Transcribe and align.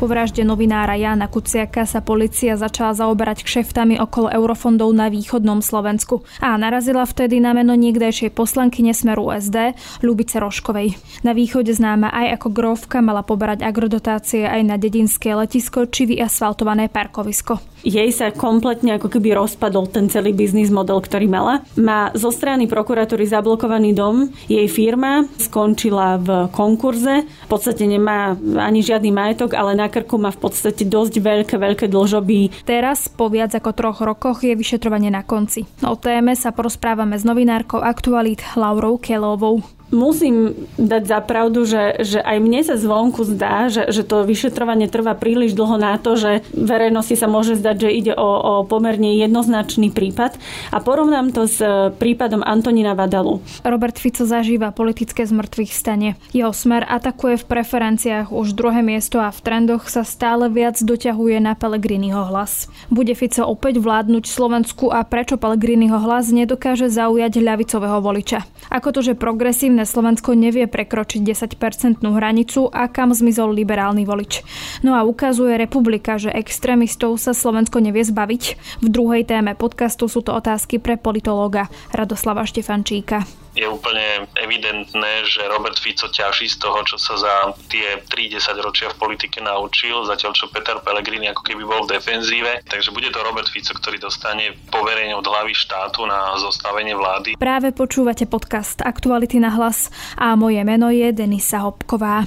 Po 0.00 0.08
vražde 0.08 0.48
novinára 0.48 0.96
Jána 0.96 1.28
Kuciaka 1.28 1.84
sa 1.84 2.00
policia 2.00 2.56
začala 2.56 2.96
zaoberať 2.96 3.44
kšeftami 3.44 4.00
okolo 4.00 4.32
eurofondov 4.32 4.96
na 4.96 5.12
východnom 5.12 5.60
Slovensku 5.60 6.24
a 6.40 6.56
narazila 6.56 7.04
vtedy 7.04 7.36
na 7.36 7.52
meno 7.52 7.76
niekdejšej 7.76 8.32
poslankyne 8.32 8.96
Smeru 8.96 9.28
SD 9.28 9.76
Lubice 10.00 10.40
Roškovej. 10.40 10.96
Na 11.20 11.36
východe 11.36 11.76
známa 11.76 12.16
aj 12.16 12.40
ako 12.40 12.48
grovka 12.48 13.04
mala 13.04 13.20
poberať 13.20 13.60
agrodotácie 13.60 14.48
aj 14.48 14.62
na 14.64 14.80
dedinské 14.80 15.36
letisko 15.36 15.84
či 15.84 16.08
vyasfaltované 16.08 16.88
parkovisko 16.88 17.60
jej 17.80 18.12
sa 18.12 18.32
kompletne 18.32 19.00
ako 19.00 19.08
keby 19.08 19.32
rozpadol 19.36 19.88
ten 19.88 20.12
celý 20.12 20.36
biznis 20.36 20.68
model, 20.68 21.00
ktorý 21.00 21.26
mala. 21.26 21.64
Má 21.80 22.12
zo 22.12 22.28
strany 22.28 22.68
prokuratúry 22.68 23.24
zablokovaný 23.24 23.96
dom, 23.96 24.28
jej 24.46 24.68
firma 24.68 25.24
skončila 25.40 26.20
v 26.20 26.28
konkurze, 26.52 27.24
v 27.24 27.48
podstate 27.48 27.88
nemá 27.88 28.36
ani 28.60 28.84
žiadny 28.84 29.10
majetok, 29.10 29.56
ale 29.56 29.72
na 29.76 29.88
krku 29.90 30.16
má 30.16 30.30
v 30.30 30.46
podstate 30.46 30.86
dosť 30.86 31.18
veľké, 31.18 31.54
veľké 31.58 31.86
dlžoby. 31.90 32.62
Teraz, 32.62 33.10
po 33.10 33.26
viac 33.26 33.50
ako 33.52 33.70
troch 33.74 33.98
rokoch, 34.00 34.46
je 34.46 34.54
vyšetrovanie 34.54 35.10
na 35.10 35.26
konci. 35.26 35.66
O 35.82 35.98
téme 35.98 36.38
sa 36.38 36.54
porozprávame 36.54 37.18
s 37.18 37.26
novinárkou 37.26 37.82
Aktualit 37.82 38.40
Laurou 38.54 38.96
Kelovou 39.02 39.79
musím 39.90 40.66
dať 40.78 41.02
za 41.06 41.18
pravdu, 41.22 41.66
že, 41.66 42.00
že 42.02 42.18
aj 42.22 42.38
mne 42.40 42.60
sa 42.64 42.78
zvonku 42.78 43.22
zdá, 43.26 43.68
že, 43.68 43.90
že 43.90 44.06
to 44.06 44.24
vyšetrovanie 44.24 44.86
trvá 44.88 45.14
príliš 45.18 45.52
dlho 45.54 45.76
na 45.76 45.98
to, 45.98 46.16
že 46.16 46.46
verejnosti 46.54 47.14
sa 47.18 47.26
môže 47.26 47.58
zdať, 47.58 47.76
že 47.86 47.90
ide 47.90 48.12
o, 48.14 48.30
o 48.40 48.52
pomerne 48.64 49.18
jednoznačný 49.18 49.92
prípad. 49.92 50.38
A 50.70 50.78
porovnám 50.80 51.34
to 51.34 51.44
s 51.50 51.60
prípadom 51.98 52.40
Antonína 52.46 52.94
Vadalu. 52.94 53.42
Robert 53.66 53.98
Fico 53.98 54.24
zažíva 54.24 54.70
politické 54.70 55.26
zmrtvých 55.26 55.72
stane. 55.74 56.16
Jeho 56.30 56.54
smer 56.54 56.86
atakuje 56.86 57.36
v 57.42 57.48
preferenciách 57.50 58.32
už 58.32 58.54
druhé 58.54 58.80
miesto 58.80 59.18
a 59.18 59.34
v 59.34 59.42
trendoch 59.42 59.90
sa 59.90 60.06
stále 60.06 60.46
viac 60.48 60.78
doťahuje 60.78 61.42
na 61.42 61.58
Pelegriniho 61.58 62.30
hlas. 62.30 62.70
Bude 62.88 63.12
Fico 63.18 63.44
opäť 63.44 63.82
vládnuť 63.82 64.24
Slovensku 64.30 64.88
a 64.94 65.02
prečo 65.02 65.36
Pelegriniho 65.36 65.98
hlas 65.98 66.30
nedokáže 66.30 66.86
zaujať 66.88 67.42
ľavicového 67.42 67.98
voliča? 67.98 68.46
Ako 68.70 68.94
to, 68.94 69.02
že 69.02 69.18
progresívne 69.18 69.79
Progresívne 69.80 69.96
Slovensko 69.96 70.36
nevie 70.36 70.68
prekročiť 70.68 71.24
10-percentnú 71.24 72.12
hranicu 72.12 72.68
a 72.68 72.84
kam 72.92 73.16
zmizol 73.16 73.56
liberálny 73.56 74.04
volič. 74.04 74.44
No 74.84 74.92
a 74.92 75.08
ukazuje 75.08 75.56
republika, 75.56 76.20
že 76.20 76.28
extrémistov 76.28 77.16
sa 77.16 77.32
Slovensko 77.32 77.80
nevie 77.80 78.04
zbaviť. 78.04 78.60
V 78.84 78.88
druhej 78.92 79.24
téme 79.24 79.56
podcastu 79.56 80.04
sú 80.04 80.20
to 80.20 80.36
otázky 80.36 80.76
pre 80.84 81.00
politológa 81.00 81.72
Radoslava 81.96 82.44
Štefančíka 82.44 83.24
je 83.54 83.66
úplne 83.66 84.30
evidentné, 84.38 85.26
že 85.26 85.42
Robert 85.50 85.78
Fico 85.78 86.06
ťaží 86.06 86.46
z 86.46 86.56
toho, 86.62 86.86
čo 86.86 86.96
sa 86.96 87.14
za 87.18 87.34
tie 87.66 87.98
30 88.06 88.38
ročia 88.62 88.88
v 88.94 88.98
politike 88.98 89.42
naučil, 89.42 90.06
zatiaľ 90.06 90.32
čo 90.34 90.46
Peter 90.54 90.78
Pellegrini 90.78 91.26
ako 91.30 91.42
keby 91.42 91.62
bol 91.66 91.82
v 91.86 91.98
defenzíve. 91.98 92.62
Takže 92.66 92.94
bude 92.94 93.10
to 93.10 93.20
Robert 93.26 93.50
Fico, 93.50 93.74
ktorý 93.74 93.98
dostane 93.98 94.54
poverenie 94.70 95.16
od 95.18 95.26
hlavy 95.26 95.54
štátu 95.54 96.06
na 96.06 96.38
zostavenie 96.38 96.94
vlády. 96.94 97.34
Práve 97.34 97.74
počúvate 97.74 98.30
podcast 98.30 98.78
Aktuality 98.86 99.42
na 99.42 99.50
hlas 99.50 99.90
a 100.14 100.38
moje 100.38 100.62
meno 100.62 100.92
je 100.94 101.10
Denisa 101.10 101.66
Hopková. 101.66 102.22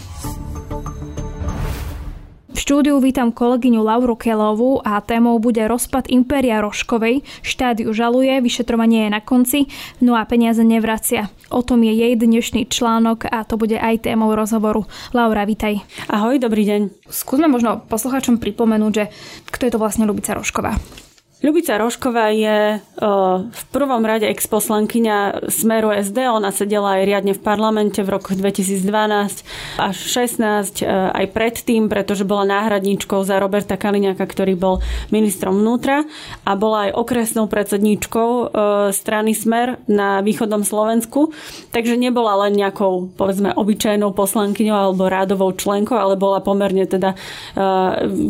V 2.54 2.62
štúdiu 2.62 3.02
vítam 3.02 3.34
kolegyňu 3.34 3.82
Lauru 3.82 4.14
Kelovú 4.14 4.78
a 4.86 5.02
témou 5.02 5.42
bude 5.42 5.66
rozpad 5.66 6.06
Impéria 6.14 6.62
Roškovej. 6.62 7.26
Štát 7.42 7.82
ju 7.82 7.90
žaluje, 7.90 8.30
vyšetrovanie 8.46 9.10
je 9.10 9.10
na 9.10 9.26
konci, 9.26 9.66
no 10.06 10.14
a 10.14 10.22
peniaze 10.30 10.62
nevracia. 10.62 11.34
O 11.50 11.66
tom 11.66 11.82
je 11.82 11.90
jej 11.90 12.14
dnešný 12.14 12.70
článok 12.70 13.26
a 13.26 13.42
to 13.42 13.58
bude 13.58 13.74
aj 13.74 14.06
témou 14.06 14.38
rozhovoru. 14.38 14.86
Laura, 15.18 15.50
vítaj. 15.50 15.82
Ahoj, 16.06 16.38
dobrý 16.38 16.62
deň. 16.70 17.10
Skúsme 17.10 17.50
možno 17.50 17.82
poslucháčom 17.90 18.38
pripomenúť, 18.38 18.94
že 18.94 19.10
kto 19.50 19.62
je 19.66 19.72
to 19.74 19.82
vlastne 19.82 20.06
Lubica 20.06 20.38
Rošková. 20.38 20.78
Ľubica 21.44 21.76
Rošková 21.76 22.32
je 22.32 22.80
v 23.44 23.64
prvom 23.76 24.00
rade 24.08 24.24
exposlankyňa 24.32 25.52
Smeru 25.52 25.92
SD. 25.92 26.24
Ona 26.24 26.56
sedela 26.56 26.96
aj 26.96 27.04
riadne 27.04 27.34
v 27.36 27.44
parlamente 27.44 28.00
v 28.00 28.16
roku 28.16 28.32
2012 28.32 28.80
až 29.76 29.96
16 30.00 30.88
aj 30.88 31.26
predtým, 31.36 31.92
pretože 31.92 32.24
bola 32.24 32.48
náhradníčkou 32.48 33.28
za 33.28 33.44
Roberta 33.44 33.76
Kaliňaka, 33.76 34.24
ktorý 34.24 34.56
bol 34.56 34.80
ministrom 35.12 35.60
vnútra 35.60 36.08
a 36.48 36.56
bola 36.56 36.88
aj 36.88 36.92
okresnou 36.96 37.52
predsedníčkou 37.52 38.56
strany 38.96 39.36
Smer 39.36 39.84
na 39.92 40.24
východnom 40.24 40.64
Slovensku. 40.64 41.36
Takže 41.76 42.00
nebola 42.00 42.48
len 42.48 42.56
nejakou, 42.56 43.12
povedzme, 43.20 43.52
obyčajnou 43.52 44.16
poslankyňou 44.16 44.78
alebo 44.80 45.12
rádovou 45.12 45.52
členkou, 45.52 46.00
ale 46.00 46.16
bola 46.16 46.40
pomerne 46.40 46.88
teda 46.88 47.20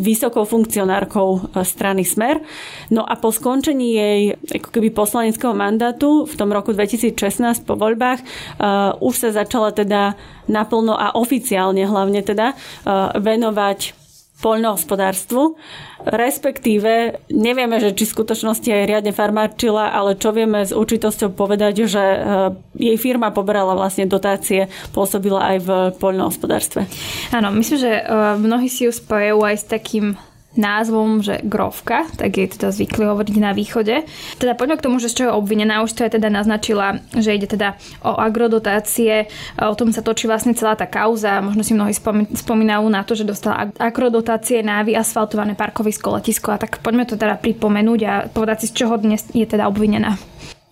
vysokou 0.01 0.49
funkcionárkou 0.49 1.61
strany 1.61 2.01
Smer. 2.01 2.41
No 2.89 3.02
a 3.03 3.13
po 3.19 3.29
skončení 3.29 3.95
jej 3.95 4.19
ako 4.59 4.69
keby 4.73 4.89
poslaneckého 4.91 5.53
mandátu 5.53 6.25
v 6.25 6.33
tom 6.39 6.49
roku 6.49 6.71
2016 6.71 7.67
po 7.67 7.75
voľbách 7.75 8.19
uh, 8.23 8.97
už 8.99 9.27
sa 9.27 9.29
začala 9.31 9.75
teda 9.75 10.15
naplno 10.49 10.95
a 10.95 11.15
oficiálne 11.15 11.83
hlavne 11.85 12.23
teda 12.23 12.55
uh, 12.55 13.15
venovať 13.19 13.99
poľnohospodárstvu, 14.43 15.55
respektíve 16.03 17.15
nevieme, 17.31 17.79
že 17.79 17.95
či 17.95 18.03
v 18.03 18.11
skutočnosti 18.11 18.67
aj 18.67 18.87
riadne 18.91 19.15
farmárčila, 19.15 19.95
ale 19.95 20.19
čo 20.19 20.35
vieme 20.35 20.67
s 20.67 20.75
určitosťou 20.75 21.31
povedať, 21.31 21.87
že 21.87 22.03
uh, 22.03 22.51
jej 22.75 22.99
firma 22.99 23.31
poberala 23.31 23.71
vlastne 23.71 24.03
dotácie, 24.03 24.67
pôsobila 24.91 25.55
aj 25.55 25.57
v 25.63 25.69
poľnohospodárstve. 25.95 26.91
Áno, 27.31 27.55
myslím, 27.55 27.79
že 27.87 27.91
mnohí 28.35 28.67
si 28.67 28.83
ju 28.83 28.91
spojajú 28.91 29.39
aj 29.39 29.55
s 29.55 29.65
takým 29.71 30.19
názvom, 30.53 31.25
že 31.25 31.41
grovka, 31.41 32.05
tak 32.13 32.37
je 32.37 32.45
teda 32.53 32.69
zvykli 32.69 33.09
hovoriť 33.09 33.35
na 33.41 33.51
východe. 33.57 34.05
Teda 34.37 34.53
poďme 34.53 34.77
k 34.77 34.85
tomu, 34.85 35.01
že 35.01 35.09
z 35.09 35.17
čoho 35.23 35.27
je 35.33 35.37
obvinená, 35.37 35.81
už 35.81 35.97
to 35.97 36.05
je 36.05 36.13
teda 36.13 36.29
naznačila, 36.29 37.01
že 37.17 37.33
ide 37.33 37.49
teda 37.49 37.73
o 38.05 38.13
agrodotácie, 38.17 39.27
o 39.57 39.73
tom 39.73 39.89
sa 39.89 40.05
točí 40.05 40.29
vlastne 40.29 40.53
celá 40.53 40.77
tá 40.77 40.85
kauza, 40.85 41.41
možno 41.41 41.65
si 41.65 41.73
mnohí 41.73 41.93
spomínajú 42.37 42.85
na 42.89 43.01
to, 43.01 43.17
že 43.17 43.25
dostala 43.25 43.73
agrodotácie 43.81 44.61
na 44.61 44.85
vyasfaltované 44.85 45.57
parkovisko, 45.57 46.21
letisko 46.21 46.53
a 46.53 46.61
tak 46.61 46.81
poďme 46.85 47.09
to 47.09 47.17
teda 47.17 47.37
pripomenúť 47.41 47.99
a 48.05 48.13
povedať 48.29 48.65
si, 48.65 48.69
z 48.69 48.85
čoho 48.85 48.97
dnes 49.01 49.25
je 49.33 49.45
teda 49.45 49.65
obvinená. 49.65 50.21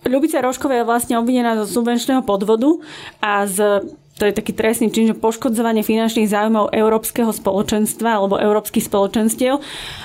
Ľubica 0.02 0.42
Rošková 0.42 0.82
je 0.82 0.88
vlastne 0.88 1.14
obvinená 1.14 1.54
zo 1.62 1.78
subvenčného 1.78 2.26
podvodu 2.26 2.74
a 3.22 3.46
z 3.46 3.86
to 4.20 4.28
je 4.28 4.36
taký 4.36 4.52
trestný 4.52 4.92
čin, 4.92 5.08
že 5.08 5.16
poškodzovanie 5.16 5.80
finančných 5.80 6.28
záujmov 6.28 6.76
európskeho 6.76 7.32
spoločenstva 7.32 8.20
alebo 8.20 8.36
európskych 8.36 8.84
spoločenstiev 8.84 9.56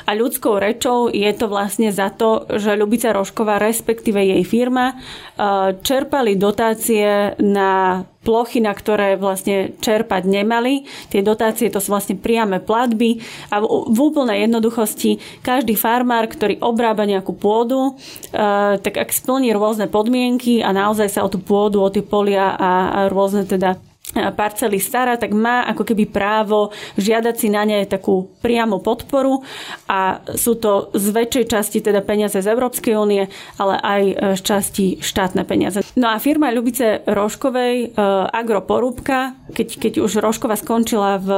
a 0.08 0.12
ľudskou 0.16 0.58
rečou 0.58 1.12
je 1.12 1.28
to 1.36 1.52
vlastne 1.52 1.92
za 1.92 2.08
to, 2.16 2.48
že 2.56 2.80
Ľubica 2.80 3.12
Rošková, 3.12 3.60
respektíve 3.60 4.18
jej 4.18 4.44
firma, 4.48 4.96
e, 4.96 5.76
čerpali 5.84 6.40
dotácie 6.40 7.36
na 7.44 8.02
plochy, 8.24 8.64
na 8.64 8.72
ktoré 8.76 9.20
vlastne 9.20 9.76
čerpať 9.80 10.24
nemali. 10.28 10.88
Tie 11.12 11.20
dotácie 11.24 11.68
to 11.68 11.80
sú 11.84 11.92
vlastne 11.96 12.20
priame 12.20 12.64
platby 12.64 13.24
a 13.52 13.64
v 13.64 13.98
úplnej 14.00 14.48
jednoduchosti 14.48 15.44
každý 15.44 15.76
farmár, 15.76 16.28
ktorý 16.32 16.60
obrába 16.64 17.04
nejakú 17.04 17.36
pôdu, 17.36 17.92
e, 17.92 18.42
tak 18.80 18.96
ak 18.96 19.12
splní 19.12 19.52
rôzne 19.52 19.92
podmienky 19.92 20.64
a 20.64 20.72
naozaj 20.72 21.12
sa 21.12 21.28
o 21.28 21.32
tú 21.32 21.44
pôdu, 21.44 21.84
o 21.84 21.92
tie 21.92 22.02
polia 22.02 22.56
a 22.56 22.72
rôzne 23.12 23.44
teda 23.44 23.80
parcely 24.16 24.80
stará, 24.80 25.20
tak 25.20 25.36
má 25.36 25.68
ako 25.68 25.84
keby 25.84 26.08
právo 26.08 26.72
žiadať 26.96 27.36
si 27.36 27.48
na 27.52 27.68
ne 27.68 27.84
takú 27.84 28.32
priamu 28.40 28.80
podporu 28.80 29.44
a 29.92 30.24
sú 30.32 30.56
to 30.56 30.90
z 30.96 31.12
väčšej 31.12 31.46
časti 31.52 31.78
teda 31.84 32.00
peniaze 32.00 32.40
z 32.40 32.48
Európskej 32.48 32.96
únie, 32.96 33.28
ale 33.60 33.76
aj 33.84 34.04
e, 34.08 34.14
z 34.40 34.42
časti 34.42 34.86
štátne 35.04 35.44
peniaze. 35.44 35.84
No 36.00 36.08
a 36.08 36.24
firma 36.24 36.56
Ľubice 36.56 37.04
Roškovej 37.04 37.76
e, 37.84 37.88
Agroporúbka, 38.32 39.36
keď, 39.52 39.68
keď 39.76 39.94
už 40.00 40.24
Roškova 40.24 40.56
skončila 40.56 41.20
v 41.20 41.30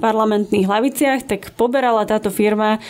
parlamentných 0.00 0.64
hlaviciach, 0.64 1.20
tak 1.28 1.52
poberala 1.52 2.08
táto 2.08 2.32
firma 2.32 2.76
e, 2.76 2.80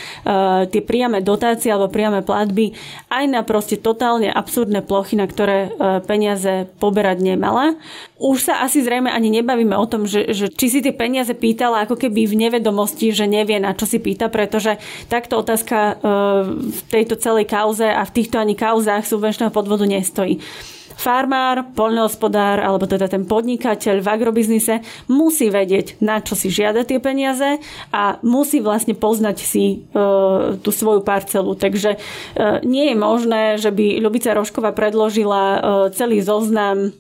tie 0.71 0.83
priame 0.87 1.19
dotácie 1.19 1.75
alebo 1.75 1.91
priame 1.91 2.23
platby 2.23 2.79
aj 3.11 3.25
na 3.27 3.43
proste 3.43 3.75
totálne 3.75 4.31
absurdné 4.31 4.87
plochy, 4.87 5.19
na 5.19 5.27
ktoré 5.27 5.73
peniaze 6.05 6.69
poberať 6.79 7.23
nemala. 7.25 7.75
Už 8.17 8.49
sa 8.49 8.65
asi 8.65 8.81
zrejme 8.81 9.13
ani 9.13 9.29
nebavíme 9.29 9.77
o 9.77 9.85
tom, 9.85 10.09
že, 10.09 10.33
že 10.33 10.49
či 10.49 10.73
si 10.73 10.79
tie 10.81 10.97
peniaze 10.97 11.37
pýtala 11.37 11.85
ako 11.85 12.01
keby 12.01 12.25
v 12.25 12.49
nevedomosti, 12.49 13.13
že 13.13 13.29
nevie 13.29 13.61
na 13.61 13.77
čo 13.77 13.85
si 13.85 14.01
pýta, 14.01 14.33
pretože 14.33 14.81
takto 15.13 15.37
otázka 15.37 15.77
e, 15.77 15.95
v 16.73 16.81
tejto 16.89 17.21
celej 17.21 17.45
kauze 17.45 17.85
a 17.85 18.01
v 18.09 18.15
týchto 18.17 18.41
ani 18.41 18.57
kauzách 18.57 19.05
subvenčného 19.05 19.53
podvodu 19.53 19.85
nestojí. 19.85 20.41
Farmár, 20.97 21.77
poľnohospodár 21.77 22.65
alebo 22.65 22.89
teda 22.89 23.07
ten 23.07 23.29
podnikateľ 23.29 24.01
v 24.01 24.09
agrobiznise 24.09 24.81
musí 25.13 25.53
vedieť, 25.53 26.01
na 26.01 26.25
čo 26.25 26.33
si 26.33 26.49
žiada 26.49 26.89
tie 26.89 26.97
peniaze 26.97 27.61
a 27.93 28.17
musí 28.25 28.65
vlastne 28.65 28.97
poznať 28.97 29.37
si 29.37 29.65
e, 29.69 29.77
tú 30.57 30.71
svoju 30.73 31.05
parcelu. 31.05 31.53
Takže 31.53 31.91
e, 31.95 31.99
nie 32.65 32.91
je 32.91 32.97
možné, 32.97 33.43
že 33.61 33.69
by 33.69 34.01
Ľubica 34.01 34.33
Rošková 34.33 34.73
predložila 34.73 35.43
e, 35.45 35.59
celý 35.93 36.25
zoznam 36.25 36.89
e, 36.89 36.91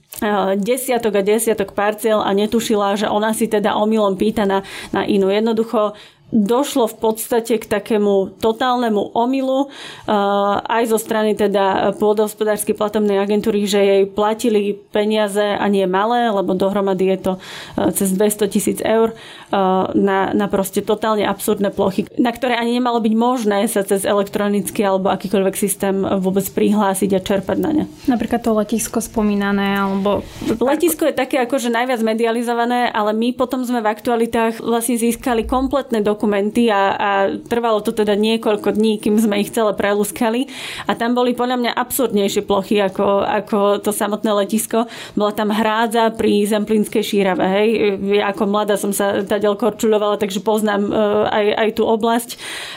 desiatok 0.60 1.16
a 1.16 1.22
desiatok 1.24 1.72
parcel 1.72 2.20
a 2.20 2.30
netušila, 2.36 3.00
že 3.00 3.08
ona 3.08 3.32
si 3.32 3.48
teda 3.48 3.74
omylom 3.80 4.20
pýta 4.20 4.44
na, 4.44 4.60
na 4.92 5.08
inú. 5.08 5.32
Jednoducho 5.32 5.96
došlo 6.34 6.90
v 6.90 6.96
podstate 6.98 7.54
k 7.54 7.66
takému 7.70 8.34
totálnemu 8.42 9.14
omylu 9.14 9.70
eh, 9.70 10.12
aj 10.58 10.90
zo 10.90 10.98
strany 10.98 11.38
teda 11.38 11.94
pôdohospodárskej 12.02 12.74
platobnej 12.74 13.22
agentúry, 13.22 13.62
že 13.62 13.78
jej 13.78 14.02
platili 14.10 14.74
peniaze 14.74 15.42
a 15.42 15.62
nie 15.70 15.86
malé, 15.86 16.26
lebo 16.34 16.58
dohromady 16.58 17.14
je 17.14 17.18
to 17.30 17.32
eh, 17.38 17.94
cez 17.94 18.10
200 18.10 18.50
tisíc 18.50 18.78
eur 18.82 19.14
eh, 19.14 19.56
na, 19.94 20.34
na 20.34 20.46
proste 20.50 20.82
totálne 20.82 21.22
absurdné 21.22 21.70
plochy, 21.70 22.10
na 22.18 22.34
ktoré 22.34 22.58
ani 22.58 22.74
nemalo 22.74 22.98
byť 22.98 23.14
možné 23.14 23.70
sa 23.70 23.86
cez 23.86 24.02
elektronický 24.02 24.82
alebo 24.82 25.14
akýkoľvek 25.14 25.54
systém 25.54 26.02
vôbec 26.18 26.46
prihlásiť 26.50 27.10
a 27.14 27.20
čerpať 27.22 27.58
na 27.62 27.70
ne. 27.70 27.84
Napríklad 28.10 28.42
to 28.42 28.50
letisko 28.50 28.98
spomínané, 28.98 29.78
alebo... 29.78 30.26
Letisko 30.58 31.06
je 31.06 31.14
také 31.14 31.38
akože 31.38 31.70
najviac 31.70 32.02
medializované, 32.02 32.90
ale 32.90 33.14
my 33.14 33.30
potom 33.30 33.62
sme 33.62 33.78
v 33.78 33.90
aktualitách 33.94 34.58
vlastne 34.58 34.98
získali 34.98 35.46
kompletné 35.46 36.02
dokumenty 36.02 36.15
dokumenty 36.16 36.72
a, 36.72 36.96
a 36.96 37.10
trvalo 37.36 37.84
to 37.84 37.92
teda 37.92 38.16
niekoľko 38.16 38.72
dní, 38.72 38.96
kým 38.96 39.20
sme 39.20 39.44
ich 39.44 39.52
celé 39.52 39.76
preluskali 39.76 40.48
a 40.88 40.96
tam 40.96 41.12
boli 41.12 41.36
podľa 41.36 41.60
mňa 41.60 41.72
absurdnejšie 41.76 42.42
plochy 42.48 42.80
ako, 42.80 43.20
ako 43.20 43.58
to 43.84 43.92
samotné 43.92 44.32
letisko. 44.32 44.88
Bola 45.12 45.36
tam 45.36 45.52
hrádza 45.52 46.16
pri 46.16 46.48
Zemplínskej 46.48 47.04
šírave. 47.04 47.44
Hej. 47.44 47.68
Ja 48.16 48.32
ako 48.32 48.48
mladá 48.48 48.80
som 48.80 48.96
sa 48.96 49.20
tadiaľ 49.20 49.60
korčuľovala, 49.60 50.16
takže 50.16 50.40
poznám 50.40 50.88
uh, 50.88 51.28
aj, 51.28 51.46
aj 51.52 51.68
tú 51.76 51.84
oblasť 51.84 52.30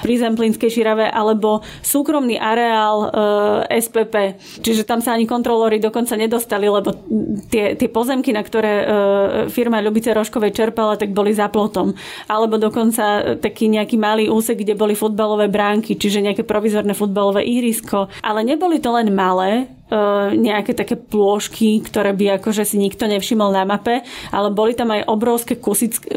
pri 0.04 0.14
Zemplínskej 0.20 0.68
šírave 0.68 1.08
alebo 1.08 1.64
súkromný 1.80 2.36
areál 2.36 2.98
e, 3.06 3.80
SPP. 3.80 4.40
Čiže 4.66 4.84
tam 4.84 5.00
sa 5.00 5.14
ani 5.14 5.30
kontrolóri 5.30 5.78
dokonca 5.78 6.18
nedostali, 6.18 6.66
lebo 6.66 6.92
tie, 7.48 7.78
tie 7.78 7.88
pozemky, 7.88 8.34
na 8.34 8.42
ktoré 8.42 8.74
uh, 8.82 8.86
firma 9.48 9.80
Ľubice 9.80 10.12
Roškovej 10.12 10.52
čerpala, 10.52 10.98
tak 10.98 11.14
boli 11.14 11.32
za 11.32 11.48
plotom. 11.48 11.94
Alebo 12.26 12.58
dokonca 12.58 13.29
taký 13.38 13.70
nejaký 13.70 14.00
malý 14.00 14.32
úsek, 14.32 14.64
kde 14.64 14.74
boli 14.74 14.98
futbalové 14.98 15.52
bránky, 15.52 16.00
čiže 16.00 16.24
nejaké 16.24 16.48
provizorné 16.48 16.98
futbalové 16.98 17.46
ihrisko. 17.46 18.10
Ale 18.26 18.42
neboli 18.42 18.82
to 18.82 18.90
len 18.96 19.14
malé, 19.14 19.70
e, 19.92 20.34
nejaké 20.34 20.74
také 20.74 20.98
plôžky, 20.98 21.84
ktoré 21.86 22.16
by 22.16 22.42
akože 22.42 22.66
si 22.66 22.82
nikto 22.82 23.06
nevšimol 23.06 23.54
na 23.54 23.68
mape, 23.68 24.02
ale 24.34 24.50
boli 24.50 24.74
tam 24.74 24.96
aj 24.96 25.06
obrovské 25.06 25.60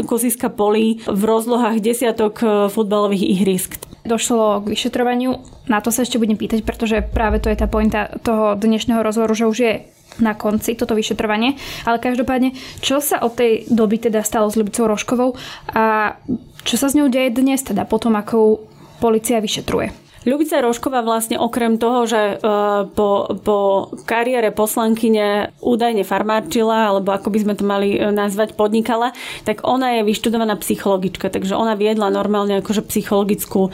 kusiska 0.06 0.48
polí 0.48 1.02
v 1.04 1.22
rozlohách 1.26 1.82
desiatok 1.82 2.34
e, 2.40 2.46
futbalových 2.72 3.24
ihrisk. 3.26 3.76
Došlo 4.02 4.66
k 4.66 4.74
vyšetrovaniu, 4.74 5.38
na 5.70 5.78
to 5.78 5.94
sa 5.94 6.02
ešte 6.02 6.18
budem 6.18 6.34
pýtať, 6.34 6.66
pretože 6.66 7.06
práve 7.06 7.38
to 7.38 7.46
je 7.46 7.54
tá 7.54 7.70
pointa 7.70 8.10
toho 8.26 8.58
dnešného 8.58 8.98
rozhovoru, 8.98 9.34
že 9.34 9.46
už 9.46 9.58
je 9.62 9.74
na 10.18 10.34
konci 10.34 10.74
toto 10.74 10.98
vyšetrovanie. 10.98 11.56
Ale 11.86 12.02
každopádne, 12.02 12.52
čo 12.82 12.98
sa 12.98 13.22
od 13.22 13.38
tej 13.38 13.70
doby 13.70 14.02
teda 14.02 14.20
stalo 14.26 14.50
s 14.50 14.58
Ľubicou 14.58 14.90
Roškovou 14.90 15.30
a 15.72 16.16
čo 16.62 16.74
sa 16.78 16.90
s 16.90 16.96
ňou 16.98 17.10
deje 17.10 17.34
dnes, 17.34 17.62
teda 17.62 17.86
potom, 17.88 18.14
ako 18.18 18.62
policia 19.00 19.42
vyšetruje? 19.42 20.01
Ľubica 20.22 20.62
Rošková 20.62 21.02
vlastne 21.02 21.34
okrem 21.34 21.82
toho, 21.82 22.06
že 22.06 22.20
e, 22.20 22.34
po, 22.94 23.26
po 23.42 23.58
kariére 24.06 24.54
poslankyne 24.54 25.50
údajne 25.58 26.06
farmárčila, 26.06 26.94
alebo 26.94 27.10
ako 27.10 27.34
by 27.34 27.38
sme 27.42 27.54
to 27.58 27.66
mali 27.66 27.98
e, 27.98 28.14
nazvať, 28.14 28.54
podnikala, 28.54 29.10
tak 29.42 29.66
ona 29.66 29.98
je 29.98 30.06
vyštudovaná 30.06 30.54
psychologička, 30.62 31.26
takže 31.26 31.58
ona 31.58 31.74
viedla 31.74 32.14
normálne 32.14 32.62
akože 32.62 32.86
psychologickú 32.86 33.66
e, 33.66 33.70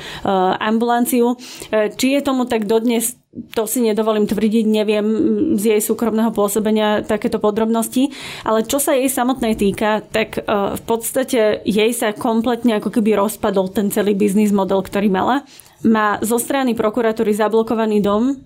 ambulanciu. 0.56 1.36
Či 1.68 2.06
je 2.16 2.20
tomu 2.24 2.48
tak 2.48 2.64
dodnes 2.64 3.20
to 3.52 3.68
si 3.68 3.84
nedovolím 3.84 4.24
tvrdiť, 4.24 4.64
neviem 4.66 5.06
z 5.54 5.76
jej 5.76 5.80
súkromného 5.84 6.32
pôsobenia 6.32 7.04
takéto 7.04 7.36
podrobnosti, 7.38 8.08
ale 8.42 8.64
čo 8.64 8.80
sa 8.80 8.96
jej 8.96 9.06
samotnej 9.06 9.54
týka, 9.54 10.00
tak 10.00 10.42
v 10.48 10.82
podstate 10.88 11.62
jej 11.62 11.92
sa 11.92 12.16
kompletne 12.16 12.80
ako 12.80 12.88
keby 12.88 13.14
rozpadol 13.14 13.70
ten 13.70 13.92
celý 13.92 14.16
biznis 14.16 14.50
model, 14.50 14.80
ktorý 14.80 15.12
mala 15.12 15.44
má 15.86 16.18
zo 16.24 16.38
strany 16.40 16.74
prokuratúry 16.74 17.30
zablokovaný 17.34 18.02
dom, 18.02 18.38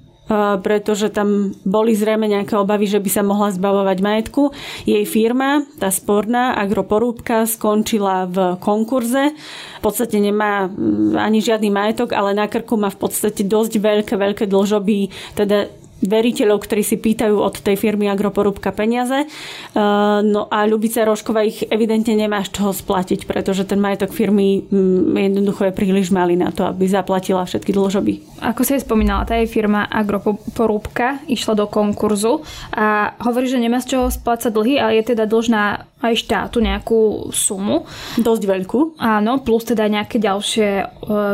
pretože 0.62 1.10
tam 1.10 1.52
boli 1.66 1.92
zrejme 1.92 2.24
nejaké 2.30 2.54
obavy, 2.54 2.86
že 2.86 3.02
by 3.02 3.10
sa 3.10 3.22
mohla 3.26 3.50
zbavovať 3.50 3.98
majetku. 4.00 4.54
Jej 4.86 5.04
firma, 5.04 5.66
tá 5.76 5.90
sporná 5.90 6.56
agroporúbka, 6.56 7.44
skončila 7.44 8.30
v 8.30 8.56
konkurze. 8.62 9.34
V 9.78 9.82
podstate 9.82 10.22
nemá 10.22 10.70
mm, 10.70 11.18
ani 11.18 11.42
žiadny 11.42 11.68
majetok, 11.68 12.14
ale 12.14 12.38
na 12.38 12.46
krku 12.46 12.78
má 12.78 12.88
v 12.88 13.02
podstate 13.02 13.42
dosť 13.44 13.82
veľké, 13.82 14.14
veľké 14.14 14.44
dlžoby, 14.46 15.10
teda 15.36 15.81
veriteľov, 16.02 16.66
ktorí 16.66 16.82
si 16.82 16.98
pýtajú 16.98 17.38
od 17.38 17.62
tej 17.62 17.78
firmy 17.78 18.10
Agroporúbka 18.10 18.74
peniaze. 18.74 19.24
Uh, 19.72 20.20
no 20.26 20.50
a 20.50 20.66
Ľubica 20.66 21.06
Rošková 21.06 21.46
ich 21.46 21.62
evidentne 21.70 22.18
nemá 22.18 22.42
z 22.42 22.58
čoho 22.58 22.74
splatiť, 22.74 23.24
pretože 23.24 23.62
ten 23.64 23.78
majetok 23.78 24.10
firmy 24.10 24.66
mm, 24.66 25.14
jednoducho 25.14 25.70
je 25.70 25.78
príliš 25.78 26.10
malý 26.10 26.34
na 26.34 26.50
to, 26.50 26.66
aby 26.66 26.90
zaplatila 26.90 27.46
všetky 27.46 27.70
dlžoby. 27.70 28.42
Ako 28.42 28.66
si 28.66 28.74
aj 28.76 28.84
spomínala, 28.84 29.24
tá 29.24 29.38
jej 29.38 29.46
firma 29.46 29.86
Agroporúbka 29.86 31.22
išla 31.30 31.54
do 31.54 31.66
konkurzu 31.70 32.42
a 32.74 33.14
hovorí, 33.22 33.46
že 33.46 33.62
nemá 33.62 33.78
z 33.78 33.96
čoho 33.96 34.10
splácať 34.10 34.50
dlhy, 34.50 34.74
ale 34.82 34.98
je 35.00 35.14
teda 35.14 35.24
dlžná 35.30 35.86
aj 36.02 36.14
štátu 36.18 36.58
nejakú 36.58 37.30
sumu. 37.30 37.86
Dosť 38.18 38.42
veľkú. 38.44 38.98
Áno, 38.98 39.40
plus 39.40 39.62
teda 39.62 39.86
nejaké 39.86 40.18
ďalšie 40.18 40.68
e, 40.68 40.84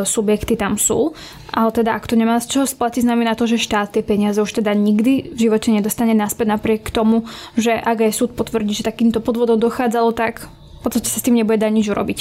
subjekty 0.05 0.53
tam 0.53 0.77
sú. 0.77 1.17
Ale 1.49 1.73
teda 1.73 1.97
ak 1.97 2.05
to 2.05 2.13
nemá 2.13 2.37
z 2.37 2.47
čoho 2.53 2.65
splatiť, 2.69 3.09
znamená 3.09 3.33
to, 3.33 3.49
že 3.49 3.57
štát 3.57 3.89
tie 3.89 4.05
peniaze 4.05 4.37
už 4.37 4.61
teda 4.61 4.77
nikdy 4.77 5.33
v 5.33 5.37
živote 5.49 5.73
nedostane 5.73 6.13
naspäť 6.13 6.53
napriek 6.53 6.93
tomu, 6.93 7.25
že 7.57 7.73
ak 7.73 8.05
aj 8.05 8.13
súd 8.13 8.31
potvrdí, 8.37 8.77
že 8.77 8.85
takýmto 8.85 9.17
podvodom 9.19 9.57
dochádzalo, 9.57 10.13
tak 10.13 10.45
v 10.45 10.81
podstate 10.85 11.09
sa 11.09 11.17
s 11.17 11.25
tým 11.25 11.41
nebude 11.41 11.57
dať 11.57 11.73
nič 11.73 11.89
urobiť. 11.89 12.19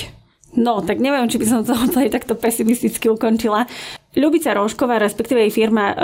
No, 0.56 0.80
tak 0.80 0.96
neviem, 0.98 1.28
či 1.28 1.36
by 1.36 1.46
som 1.46 1.60
to 1.60 1.76
úplne 1.86 2.08
takto 2.08 2.32
pesimisticky 2.32 3.12
ukončila. 3.12 3.68
Ľubica 4.16 4.56
Rošková, 4.56 4.96
respektíve 4.96 5.44
jej 5.44 5.52
firma, 5.52 5.92
e, 5.92 5.96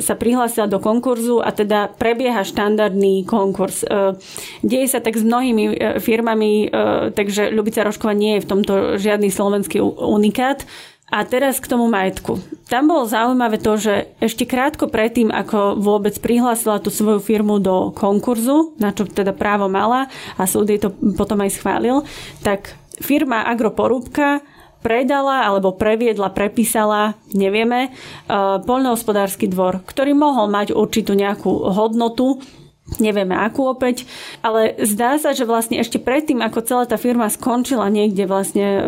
sa 0.00 0.16
prihlásila 0.16 0.64
do 0.64 0.80
konkurzu 0.80 1.44
a 1.44 1.52
teda 1.52 1.92
prebieha 1.92 2.40
štandardný 2.40 3.28
konkurs. 3.28 3.84
E, 3.84 4.16
deje 4.64 4.88
sa 4.88 5.04
tak 5.04 5.20
s 5.20 5.28
mnohými 5.28 5.64
e, 5.68 5.72
firmami, 6.00 6.52
e, 6.64 7.12
takže 7.12 7.52
Ľubica 7.52 7.84
Rošková 7.84 8.16
nie 8.16 8.40
je 8.40 8.44
v 8.48 8.50
tomto 8.50 8.72
žiadny 8.96 9.28
slovenský 9.28 9.76
unikát. 9.84 10.64
A 11.08 11.24
teraz 11.24 11.56
k 11.56 11.72
tomu 11.72 11.88
majetku. 11.88 12.36
Tam 12.68 12.84
bolo 12.84 13.08
zaujímavé 13.08 13.56
to, 13.56 13.80
že 13.80 14.12
ešte 14.20 14.44
krátko 14.44 14.92
predtým, 14.92 15.32
ako 15.32 15.80
vôbec 15.80 16.12
prihlásila 16.20 16.84
tú 16.84 16.92
svoju 16.92 17.24
firmu 17.24 17.56
do 17.64 17.96
konkurzu, 17.96 18.76
na 18.76 18.92
čo 18.92 19.08
teda 19.08 19.32
právo 19.32 19.72
mala 19.72 20.12
a 20.36 20.44
súd 20.44 20.68
jej 20.68 20.76
to 20.76 20.92
potom 21.16 21.40
aj 21.40 21.56
schválil, 21.56 22.04
tak 22.44 22.76
firma 23.00 23.48
Agroporúbka 23.48 24.44
predala 24.80 25.46
alebo 25.46 25.74
previedla, 25.74 26.30
prepísala, 26.30 27.18
nevieme, 27.34 27.88
e, 27.88 27.90
poľnohospodársky 28.62 29.50
dvor, 29.50 29.82
ktorý 29.84 30.14
mohol 30.14 30.46
mať 30.50 30.74
určitú 30.74 31.18
nejakú 31.18 31.50
hodnotu, 31.74 32.38
nevieme 32.96 33.36
akú 33.36 33.68
opäť, 33.68 34.08
ale 34.40 34.72
zdá 34.80 35.20
sa, 35.20 35.36
že 35.36 35.44
vlastne 35.44 35.76
ešte 35.76 36.00
predtým, 36.00 36.40
ako 36.40 36.64
celá 36.64 36.84
tá 36.88 36.96
firma 36.96 37.28
skončila 37.28 37.92
niekde 37.92 38.24
vlastne 38.24 38.66
e, 38.66 38.82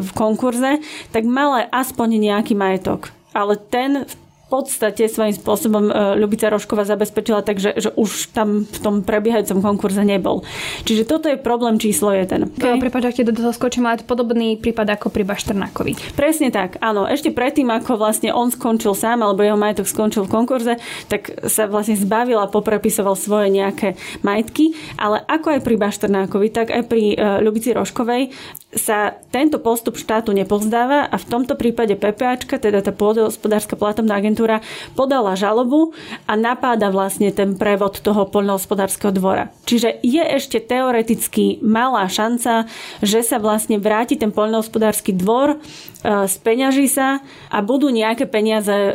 v 0.00 0.10
konkurze, 0.16 0.80
tak 1.12 1.28
mala 1.28 1.68
aspoň 1.68 2.16
nejaký 2.16 2.56
majetok. 2.56 3.12
Ale 3.36 3.60
ten 3.60 4.08
podstate 4.46 5.10
svojím 5.10 5.34
spôsobom 5.34 5.90
e, 5.90 5.92
Ľubica 6.22 6.46
Rošková 6.46 6.86
zabezpečila 6.86 7.42
tak, 7.42 7.58
že, 7.58 7.74
že 7.74 7.90
už 7.98 8.30
tam 8.30 8.62
v 8.62 8.78
tom 8.78 9.02
prebiehajúcom 9.02 9.58
konkurze 9.58 10.06
nebol. 10.06 10.46
Čiže 10.86 11.02
toto 11.02 11.26
je 11.26 11.38
problém 11.38 11.82
číslo 11.82 12.14
jeden. 12.14 12.54
Okay. 12.54 12.78
Prepač, 12.78 13.10
ak 13.10 13.26
do 13.26 13.34
toho 13.34 13.50
skočím, 13.50 13.90
ale 13.90 14.06
podobný 14.06 14.54
prípad 14.54 14.98
ako 14.98 15.10
pri 15.10 15.26
Bašternákovi. 15.26 16.14
Presne 16.14 16.54
tak, 16.54 16.78
áno. 16.78 17.10
Ešte 17.10 17.34
predtým, 17.34 17.66
ako 17.74 17.98
vlastne 17.98 18.30
on 18.30 18.54
skončil 18.54 18.94
sám, 18.94 19.26
alebo 19.26 19.42
jeho 19.42 19.58
majetok 19.58 19.90
skončil 19.90 20.30
v 20.30 20.30
konkurze, 20.30 20.78
tak 21.10 21.34
sa 21.50 21.66
vlastne 21.66 21.98
zbavil 21.98 22.38
a 22.38 22.46
poprepisoval 22.46 23.18
svoje 23.18 23.50
nejaké 23.50 23.98
majetky. 24.22 24.78
Ale 24.94 25.26
ako 25.26 25.58
aj 25.58 25.60
pri 25.66 25.74
Bašternákovi, 25.74 26.48
tak 26.54 26.70
aj 26.70 26.82
pri 26.86 27.18
uh, 27.18 27.42
Ľubici 27.42 27.74
Roškovej 27.74 28.30
sa 28.76 29.16
tento 29.32 29.56
postup 29.56 29.96
štátu 29.96 30.36
nepozdáva 30.36 31.08
a 31.08 31.16
v 31.16 31.24
tomto 31.24 31.56
prípade 31.56 31.96
PPAčka, 31.96 32.60
teda 32.60 32.84
tá 32.84 32.92
pôdohospodárska 32.92 33.74
platobná 33.74 34.20
agentúra, 34.20 34.35
agentúra 34.36 34.60
podala 34.92 35.32
žalobu 35.32 35.96
a 36.28 36.36
napáda 36.36 36.92
vlastne 36.92 37.32
ten 37.32 37.56
prevod 37.56 38.04
toho 38.04 38.28
poľnohospodárskeho 38.28 39.08
dvora. 39.16 39.48
Čiže 39.64 40.04
je 40.04 40.20
ešte 40.20 40.60
teoreticky 40.60 41.64
malá 41.64 42.04
šanca, 42.04 42.68
že 43.00 43.24
sa 43.24 43.40
vlastne 43.40 43.80
vráti 43.80 44.20
ten 44.20 44.28
poľnohospodársky 44.28 45.16
dvor, 45.16 45.56
e, 45.56 46.28
speňaží 46.28 46.84
sa 46.92 47.24
a 47.48 47.58
budú 47.64 47.88
nejaké 47.88 48.28
peniaze 48.28 48.68
e, 48.68 48.92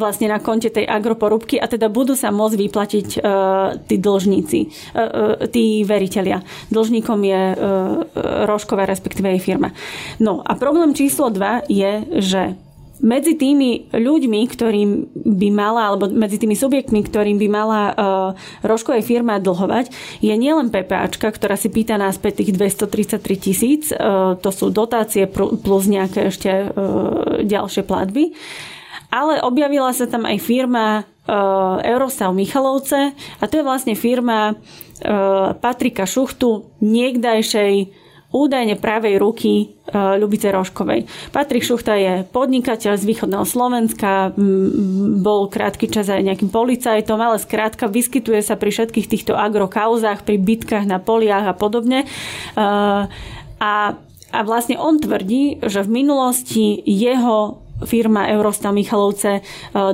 vlastne 0.00 0.32
na 0.32 0.40
konte 0.40 0.72
tej 0.72 0.88
agroporúbky 0.88 1.60
a 1.60 1.68
teda 1.68 1.92
budú 1.92 2.16
sa 2.16 2.32
môcť 2.32 2.56
vyplatiť 2.56 3.08
tí 3.90 3.96
dlžníci, 3.98 4.60
tí 5.50 5.64
veriteľia. 5.82 6.40
Dlžníkom 6.70 7.18
je 7.26 7.42
Rožková, 8.46 8.86
respektíve 8.86 9.26
jej 9.34 9.42
firma. 9.42 9.74
No 10.22 10.40
a 10.46 10.54
problém 10.54 10.94
číslo 10.94 11.28
2 11.28 11.68
je, 11.68 11.92
že 12.22 12.42
medzi 12.98 13.38
tými 13.38 13.90
ľuďmi, 13.94 14.40
ktorým 14.50 14.90
by 15.14 15.48
mala, 15.54 15.92
alebo 15.92 16.10
medzi 16.10 16.38
tými 16.42 16.58
subjektmi, 16.58 17.06
ktorým 17.06 17.38
by 17.38 17.48
mala 17.48 17.82
uh, 17.88 17.94
rožkovej 18.66 19.06
firma 19.06 19.38
dlhovať, 19.38 19.90
je 20.18 20.34
nielen 20.34 20.74
PPAčka, 20.74 21.30
ktorá 21.30 21.54
si 21.54 21.70
pýta 21.70 21.94
náspäť 21.94 22.42
tých 22.42 22.58
233 22.58 23.38
tisíc, 23.38 23.82
uh, 23.94 24.34
to 24.38 24.50
sú 24.50 24.74
dotácie 24.74 25.30
plus 25.30 25.84
nejaké 25.86 26.30
ešte 26.30 26.50
uh, 26.50 27.42
ďalšie 27.46 27.86
platby, 27.86 28.34
ale 29.08 29.40
objavila 29.40 29.94
sa 29.94 30.04
tam 30.04 30.28
aj 30.28 30.38
firma 30.42 31.02
uh, 31.02 31.80
Eurostav 31.80 32.34
Michalovce 32.34 33.14
a 33.14 33.44
to 33.48 33.62
je 33.62 33.64
vlastne 33.64 33.94
firma 33.96 34.52
uh, 34.52 35.54
Patrika 35.56 36.04
Šuchtu, 36.04 36.76
niekdajšej 36.82 38.07
údajne 38.28 38.76
pravej 38.76 39.16
ruky 39.16 39.52
e, 39.52 39.66
Ľubice 39.94 40.52
Roškovej. 40.52 41.08
Patrik 41.32 41.64
Šuchta 41.64 41.96
je 41.96 42.28
podnikateľ 42.28 43.00
z 43.00 43.04
východného 43.08 43.46
Slovenska, 43.48 44.36
bol 45.24 45.48
krátky 45.48 45.88
čas 45.88 46.12
aj 46.12 46.28
nejakým 46.28 46.52
policajtom, 46.52 47.16
ale 47.16 47.40
skrátka 47.40 47.88
vyskytuje 47.88 48.44
sa 48.44 48.60
pri 48.60 48.68
všetkých 48.68 49.08
týchto 49.08 49.32
agrokauzách, 49.32 50.28
pri 50.28 50.36
bitkách 50.36 50.84
na 50.84 51.00
poliach 51.00 51.48
a 51.48 51.54
podobne. 51.56 52.04
E, 52.04 52.06
a, 53.58 53.74
a 54.28 54.38
vlastne 54.44 54.76
on 54.76 55.00
tvrdí, 55.00 55.64
že 55.64 55.80
v 55.80 56.04
minulosti 56.04 56.76
jeho 56.84 57.67
firma 57.86 58.26
Eurosta 58.32 58.74
Michalovce 58.74 59.38
e, 59.38 59.42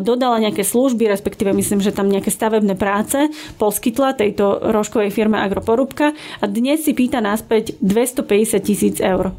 dodala 0.01 0.41
nejaké 0.41 0.63
služby, 0.65 1.11
respektíve 1.11 1.53
myslím, 1.53 1.85
že 1.85 1.93
tam 1.93 2.09
nejaké 2.09 2.33
stavebné 2.33 2.79
práce 2.79 3.29
poskytla 3.61 4.17
tejto 4.17 4.61
rožkovej 4.73 5.11
firme 5.13 5.37
Agroporúbka 5.41 6.17
a 6.41 6.45
dnes 6.47 6.87
si 6.87 6.97
pýta 6.97 7.21
naspäť 7.21 7.77
250 7.83 8.61
tisíc 8.65 8.97
eur 9.03 9.35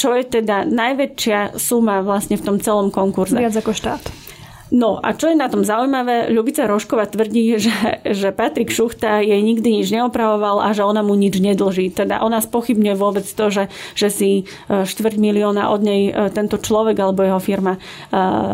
čo 0.00 0.16
je 0.16 0.24
teda 0.24 0.64
najväčšia 0.64 1.60
suma 1.60 2.00
vlastne 2.00 2.40
v 2.40 2.44
tom 2.48 2.56
celom 2.56 2.88
konkurze. 2.88 3.36
Viac 3.36 3.60
ako 3.60 3.76
štát. 3.76 4.29
No 4.70 5.02
a 5.02 5.18
čo 5.18 5.26
je 5.26 5.36
na 5.36 5.50
tom 5.50 5.66
zaujímavé, 5.66 6.30
Ľubica 6.30 6.70
Roškova 6.70 7.10
tvrdí, 7.10 7.58
že, 7.58 7.74
že 8.06 8.30
Patrik 8.30 8.70
Šuchta 8.70 9.18
jej 9.18 9.42
nikdy 9.42 9.82
nič 9.82 9.90
neopravoval 9.90 10.62
a 10.62 10.70
že 10.70 10.86
ona 10.86 11.02
mu 11.02 11.18
nič 11.18 11.42
nedlží. 11.42 11.90
Teda 11.90 12.22
ona 12.22 12.38
spochybňuje 12.38 12.94
vôbec 12.94 13.26
to, 13.26 13.50
že, 13.50 13.66
že 13.98 14.08
si 14.14 14.30
e, 14.30 14.42
štvrť 14.86 15.18
milióna 15.18 15.74
od 15.74 15.80
nej 15.82 16.02
e, 16.08 16.12
tento 16.30 16.54
človek 16.54 16.94
alebo 17.02 17.26
jeho 17.26 17.42
firma 17.42 17.76
e, 17.76 17.80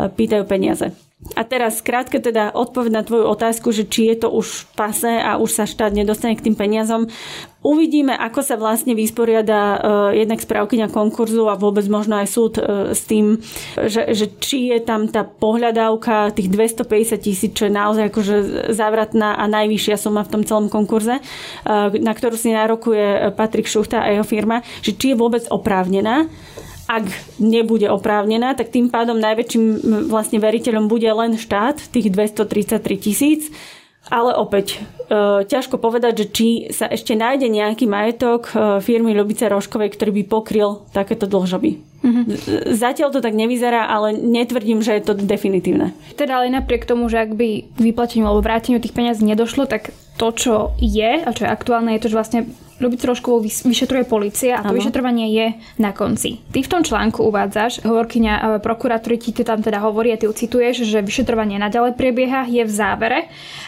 pýtajú 0.09 0.43
peniaze. 0.49 1.06
A 1.17 1.41
teraz 1.41 1.81
krátke 1.81 2.21
teda 2.21 2.53
odpoveď 2.53 2.91
na 2.93 3.01
tvoju 3.01 3.25
otázku, 3.25 3.73
že 3.73 3.89
či 3.89 4.13
je 4.13 4.21
to 4.21 4.29
už 4.29 4.69
pase 4.77 5.09
a 5.09 5.41
už 5.41 5.49
sa 5.49 5.65
štát 5.65 5.89
nedostane 5.89 6.37
k 6.37 6.45
tým 6.45 6.53
peniazom. 6.53 7.09
Uvidíme, 7.65 8.13
ako 8.13 8.45
sa 8.45 8.53
vlastne 8.53 8.93
vysporiada 8.93 9.59
uh, 9.59 9.77
jednak 10.13 10.37
správkyňa 10.37 10.93
konkurzu 10.93 11.49
a 11.49 11.57
vôbec 11.57 11.89
možno 11.89 12.21
aj 12.21 12.27
súd 12.29 12.53
uh, 12.61 12.93
s 12.93 13.09
tým, 13.09 13.41
že, 13.81 14.13
že 14.13 14.29
či 14.37 14.69
je 14.69 14.77
tam 14.77 15.09
tá 15.09 15.25
pohľadávka 15.25 16.37
tých 16.37 16.53
250 16.53 17.17
tisíc, 17.17 17.51
čo 17.57 17.65
je 17.65 17.73
naozaj 17.73 18.13
akože 18.13 18.35
závratná 18.77 19.41
a 19.41 19.49
najvyššia 19.49 19.97
suma 19.97 20.21
v 20.21 20.37
tom 20.37 20.43
celom 20.45 20.69
konkurze, 20.69 21.17
uh, 21.17 21.89
na 21.97 22.13
ktorú 22.13 22.37
si 22.37 22.53
nárokuje 22.53 23.33
Patrik 23.33 23.65
Šuchta 23.65 24.05
a 24.05 24.13
jeho 24.13 24.23
firma, 24.23 24.61
že 24.85 24.93
či 24.93 25.11
je 25.11 25.19
vôbec 25.19 25.41
oprávnená 25.49 26.29
ak 26.87 27.05
nebude 27.37 27.91
oprávnená, 27.91 28.55
tak 28.55 28.71
tým 28.71 28.87
pádom 28.87 29.19
najväčším 29.19 29.63
vlastne 30.07 30.39
veriteľom 30.39 30.87
bude 30.87 31.07
len 31.11 31.35
štát, 31.35 31.91
tých 31.91 32.07
233 32.09 32.79
tisíc. 32.95 33.51
Ale 34.07 34.31
opäť, 34.39 34.79
e, 35.11 35.43
ťažko 35.43 35.83
povedať, 35.83 36.23
že 36.23 36.25
či 36.31 36.47
sa 36.71 36.87
ešte 36.87 37.11
nájde 37.11 37.51
nejaký 37.51 37.91
majetok 37.91 38.47
e, 38.47 38.79
firmy 38.79 39.11
Ľubice 39.11 39.51
Roškovej, 39.51 39.99
ktorý 39.99 40.11
by 40.15 40.23
pokryl 40.31 40.87
takéto 40.95 41.27
dlžoby. 41.27 41.71
Mm-hmm. 42.07 42.25
Zatiaľ 42.71 43.11
to 43.11 43.19
tak 43.19 43.35
nevyzerá, 43.35 43.91
ale 43.91 44.15
netvrdím, 44.15 44.79
že 44.79 44.95
je 44.95 45.03
to 45.03 45.13
definitívne. 45.19 45.91
Teda 46.15 46.39
ale 46.39 46.47
napriek 46.47 46.87
tomu, 46.87 47.11
že 47.11 47.19
ak 47.19 47.35
by 47.35 47.67
vyplateniu 47.75 48.31
alebo 48.31 48.47
vráteniu 48.47 48.79
tých 48.79 48.95
peniazí 48.95 49.27
nedošlo, 49.27 49.67
tak 49.67 49.91
to, 50.15 50.27
čo 50.31 50.53
je 50.79 51.27
a 51.27 51.29
čo 51.35 51.43
je 51.43 51.51
aktuálne, 51.51 51.91
je 51.99 52.01
to, 52.07 52.09
že 52.13 52.17
vlastne 52.17 52.39
Ľubicu 52.77 53.09
Rožkovou 53.09 53.39
vyšetruje 53.41 54.05
policia 54.05 54.61
a 54.61 54.65
to 54.65 54.73
ano. 54.73 54.77
vyšetrovanie 54.77 55.33
je 55.33 55.47
na 55.81 55.97
konci. 55.97 56.37
Ty 56.53 56.61
v 56.61 56.69
tom 56.69 56.81
článku 56.85 57.25
uvádzaš, 57.25 57.81
hovorkyňa 57.81 58.33
e, 58.33 58.41
prokuratúry 58.61 59.17
ti 59.17 59.33
to 59.33 59.41
tam 59.41 59.65
teda 59.65 59.81
hovorí 59.81 60.13
a 60.13 60.19
ty 60.21 60.29
cituješ, 60.29 60.85
že 60.85 61.01
vyšetrovanie 61.01 61.57
naďalej 61.57 61.97
prebieha, 61.97 62.45
je 62.45 62.61
v 62.61 62.71
závere 62.71 63.19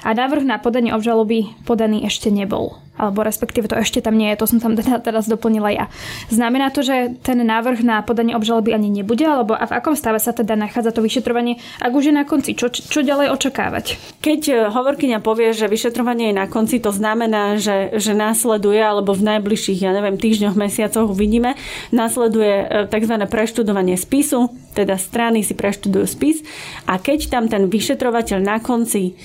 a 0.05 0.13
návrh 0.13 0.45
na 0.45 0.61
podanie 0.61 0.93
obžaloby 0.93 1.49
podaný 1.65 2.05
ešte 2.05 2.29
nebol 2.29 2.77
alebo 2.99 3.23
respektíve 3.23 3.71
to 3.71 3.79
ešte 3.79 4.03
tam 4.03 4.19
nie 4.19 4.35
je, 4.35 4.43
to 4.43 4.45
som 4.45 4.59
tam 4.59 4.75
teda 4.79 4.99
teraz 4.99 5.31
doplnila 5.31 5.71
ja. 5.71 5.85
Znamená 6.27 6.69
to, 6.75 6.83
že 6.83 7.15
ten 7.23 7.39
návrh 7.39 7.79
na 7.81 8.03
podanie 8.03 8.35
obžaloby 8.35 8.75
ani 8.75 8.91
nebude, 8.91 9.23
alebo 9.23 9.55
a 9.55 9.63
v 9.63 9.75
akom 9.79 9.95
stave 9.95 10.19
sa 10.19 10.35
teda 10.35 10.59
nachádza 10.59 10.91
to 10.91 10.99
vyšetrovanie, 10.99 11.63
ak 11.79 11.95
už 11.95 12.11
je 12.11 12.13
na 12.13 12.27
konci, 12.27 12.59
čo, 12.59 12.67
čo 12.67 12.99
ďalej 12.99 13.31
očakávať? 13.31 13.95
Keď 14.19 14.41
e, 14.51 14.53
hovorkyňa 14.67 15.23
povie, 15.23 15.55
že 15.55 15.71
vyšetrovanie 15.71 16.35
je 16.35 16.35
na 16.35 16.51
konci, 16.51 16.83
to 16.83 16.91
znamená, 16.91 17.55
že, 17.55 17.95
že 17.95 18.11
následuje, 18.11 18.83
alebo 18.99 19.15
v 19.15 19.25
najbližších, 19.35 19.79
ja 19.87 19.95
neviem, 19.95 20.19
týždňoch, 20.19 20.59
mesiacoch 20.59 21.09
uvidíme, 21.09 21.55
následuje 21.95 22.55
e, 22.61 22.65
tzv. 22.91 23.15
preštudovanie 23.25 23.95
spisu, 23.95 24.51
teda 24.75 24.99
strany 24.99 25.41
si 25.41 25.55
preštudujú 25.55 26.05
spis 26.05 26.43
a 26.83 26.99
keď 26.99 27.31
tam 27.31 27.47
ten 27.47 27.71
vyšetrovateľ 27.71 28.39
na 28.43 28.59
konci 28.59 29.17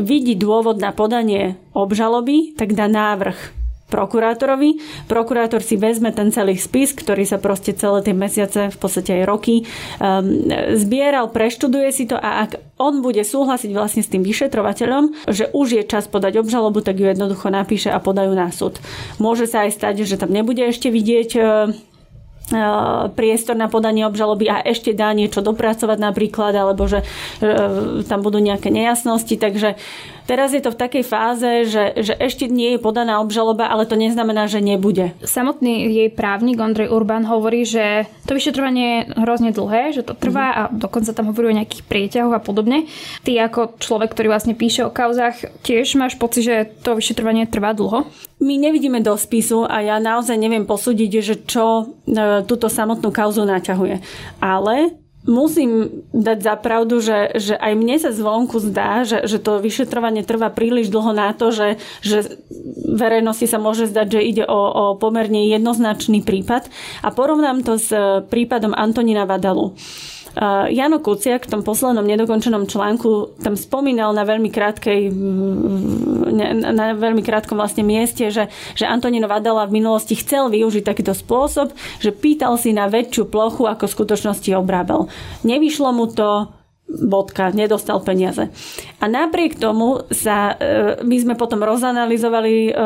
vidí 0.00 0.32
dôvod 0.32 0.80
na 0.80 0.96
podanie 0.96 1.60
obžaloby, 1.76 2.56
tak 2.56 2.72
dá 2.72 2.88
návrh 2.88 3.57
prokurátorovi. 3.88 4.78
Prokurátor 5.08 5.64
si 5.64 5.80
vezme 5.80 6.12
ten 6.12 6.28
celý 6.30 6.60
spis, 6.60 6.92
ktorý 6.92 7.24
sa 7.24 7.40
proste 7.40 7.72
celé 7.74 8.04
tie 8.04 8.14
mesiace, 8.14 8.68
v 8.68 8.78
podstate 8.78 9.20
aj 9.20 9.24
roky, 9.24 9.64
um, 9.98 10.46
zbieral, 10.76 11.32
preštuduje 11.32 11.88
si 11.90 12.04
to 12.04 12.16
a 12.16 12.46
ak 12.46 12.60
on 12.78 13.02
bude 13.02 13.20
súhlasiť 13.24 13.70
vlastne 13.74 14.04
s 14.04 14.12
tým 14.12 14.22
vyšetrovateľom, 14.22 15.28
že 15.32 15.50
už 15.50 15.82
je 15.82 15.84
čas 15.88 16.06
podať 16.06 16.38
obžalobu, 16.38 16.84
tak 16.84 17.00
ju 17.00 17.10
jednoducho 17.10 17.50
napíše 17.50 17.90
a 17.90 17.98
podajú 17.98 18.32
na 18.36 18.54
súd. 18.54 18.78
Môže 19.18 19.50
sa 19.50 19.66
aj 19.66 19.74
stať, 19.74 19.94
že 20.06 20.20
tam 20.20 20.30
nebude 20.30 20.62
ešte 20.62 20.92
vidieť 20.92 21.30
E, 22.48 22.60
priestor 23.12 23.60
na 23.60 23.68
podanie 23.68 24.08
obžaloby 24.08 24.48
a 24.48 24.64
ešte 24.64 24.96
dá 24.96 25.12
niečo 25.12 25.44
dopracovať 25.44 26.00
napríklad, 26.00 26.56
alebo 26.56 26.88
že 26.88 27.04
e, 27.04 28.04
tam 28.08 28.24
budú 28.24 28.40
nejaké 28.40 28.72
nejasnosti. 28.72 29.36
Takže 29.36 29.76
Teraz 30.28 30.52
je 30.52 30.60
to 30.60 30.76
v 30.76 30.80
takej 30.84 31.04
fáze, 31.08 31.72
že, 31.72 32.04
že 32.04 32.12
ešte 32.12 32.52
nie 32.52 32.76
je 32.76 32.84
podaná 32.84 33.16
obžaloba, 33.24 33.72
ale 33.72 33.88
to 33.88 33.96
neznamená, 33.96 34.44
že 34.44 34.60
nebude. 34.60 35.16
Samotný 35.24 35.88
jej 35.88 36.12
právnik 36.12 36.60
Ondrej 36.60 36.92
Urban 36.92 37.24
hovorí, 37.24 37.64
že 37.64 38.04
to 38.28 38.36
vyšetrovanie 38.36 38.84
je 38.84 39.00
hrozne 39.24 39.56
dlhé, 39.56 39.96
že 39.96 40.04
to 40.04 40.12
trvá 40.12 40.52
mm-hmm. 40.52 40.68
a 40.68 40.76
dokonca 40.76 41.16
tam 41.16 41.32
hovorí 41.32 41.48
o 41.48 41.56
nejakých 41.56 41.80
prieťahoch 41.88 42.36
a 42.36 42.44
podobne. 42.44 42.84
Ty 43.24 43.48
ako 43.48 43.80
človek, 43.80 44.12
ktorý 44.12 44.28
vlastne 44.28 44.52
píše 44.52 44.84
o 44.84 44.92
kauzách, 44.92 45.64
tiež 45.64 45.96
máš 45.96 46.20
pocit, 46.20 46.44
že 46.44 46.76
to 46.84 46.92
vyšetrovanie 46.92 47.48
trvá 47.48 47.72
dlho? 47.72 48.04
My 48.44 48.60
nevidíme 48.60 49.00
do 49.00 49.16
spisu 49.16 49.64
a 49.64 49.80
ja 49.80 49.96
naozaj 49.96 50.36
neviem 50.36 50.68
posúdiť, 50.68 51.10
že 51.24 51.34
čo 51.48 51.64
e, 52.04 52.44
túto 52.44 52.68
samotnú 52.68 53.08
kauzu 53.08 53.48
naťahuje. 53.48 54.04
Ale 54.44 54.92
musím 55.28 56.02
dať 56.16 56.38
za 56.40 56.54
pravdu, 56.56 57.04
že, 57.04 57.36
že 57.36 57.54
aj 57.54 57.72
mne 57.76 57.96
sa 58.00 58.10
zvonku 58.10 58.56
zdá, 58.64 59.04
že, 59.04 59.28
že 59.28 59.36
to 59.36 59.60
vyšetrovanie 59.60 60.24
trvá 60.24 60.48
príliš 60.48 60.88
dlho 60.88 61.12
na 61.12 61.36
to, 61.36 61.52
že, 61.52 61.76
že 62.00 62.40
verejnosti 62.88 63.44
sa 63.44 63.60
môže 63.60 63.84
zdať, 63.92 64.18
že 64.18 64.20
ide 64.24 64.44
o, 64.48 64.56
o 64.56 64.84
pomerne 64.96 65.44
jednoznačný 65.52 66.24
prípad. 66.24 66.72
A 67.04 67.12
porovnám 67.12 67.60
to 67.60 67.76
s 67.76 67.92
prípadom 68.32 68.72
Antonina 68.72 69.28
Vadalu. 69.28 69.76
Jano 70.68 70.98
Kuciak 71.00 71.48
v 71.48 71.52
tom 71.56 71.62
poslednom 71.64 72.04
nedokončenom 72.04 72.68
článku 72.68 73.40
tam 73.40 73.56
spomínal 73.56 74.12
na 74.12 74.28
veľmi 74.28 74.52
krátkej 74.52 75.08
mm, 75.08 76.18
na 76.74 76.94
veľmi 76.94 77.24
krátkom 77.24 77.56
vlastne 77.56 77.82
mieste, 77.82 78.28
že, 78.28 78.52
že 78.76 78.84
Antonino 78.84 79.26
Vadala 79.26 79.66
v 79.66 79.80
minulosti 79.80 80.14
chcel 80.18 80.52
využiť 80.52 80.84
takýto 80.84 81.16
spôsob, 81.16 81.72
že 81.98 82.12
pýtal 82.12 82.54
si 82.60 82.70
na 82.76 82.86
väčšiu 82.86 83.28
plochu, 83.28 83.66
ako 83.66 83.88
v 83.88 83.94
skutočnosti 83.96 84.50
obrábal. 84.54 85.08
Nevyšlo 85.42 85.90
mu 85.90 86.06
to, 86.10 86.52
bodka, 86.88 87.52
nedostal 87.52 88.00
peniaze. 88.00 88.48
A 88.98 89.04
napriek 89.06 89.60
tomu 89.60 90.08
sa, 90.08 90.56
e, 90.56 91.04
my 91.04 91.16
sme 91.20 91.34
potom 91.36 91.60
rozanalizovali 91.60 92.54
e, 92.68 92.72
e, 92.72 92.82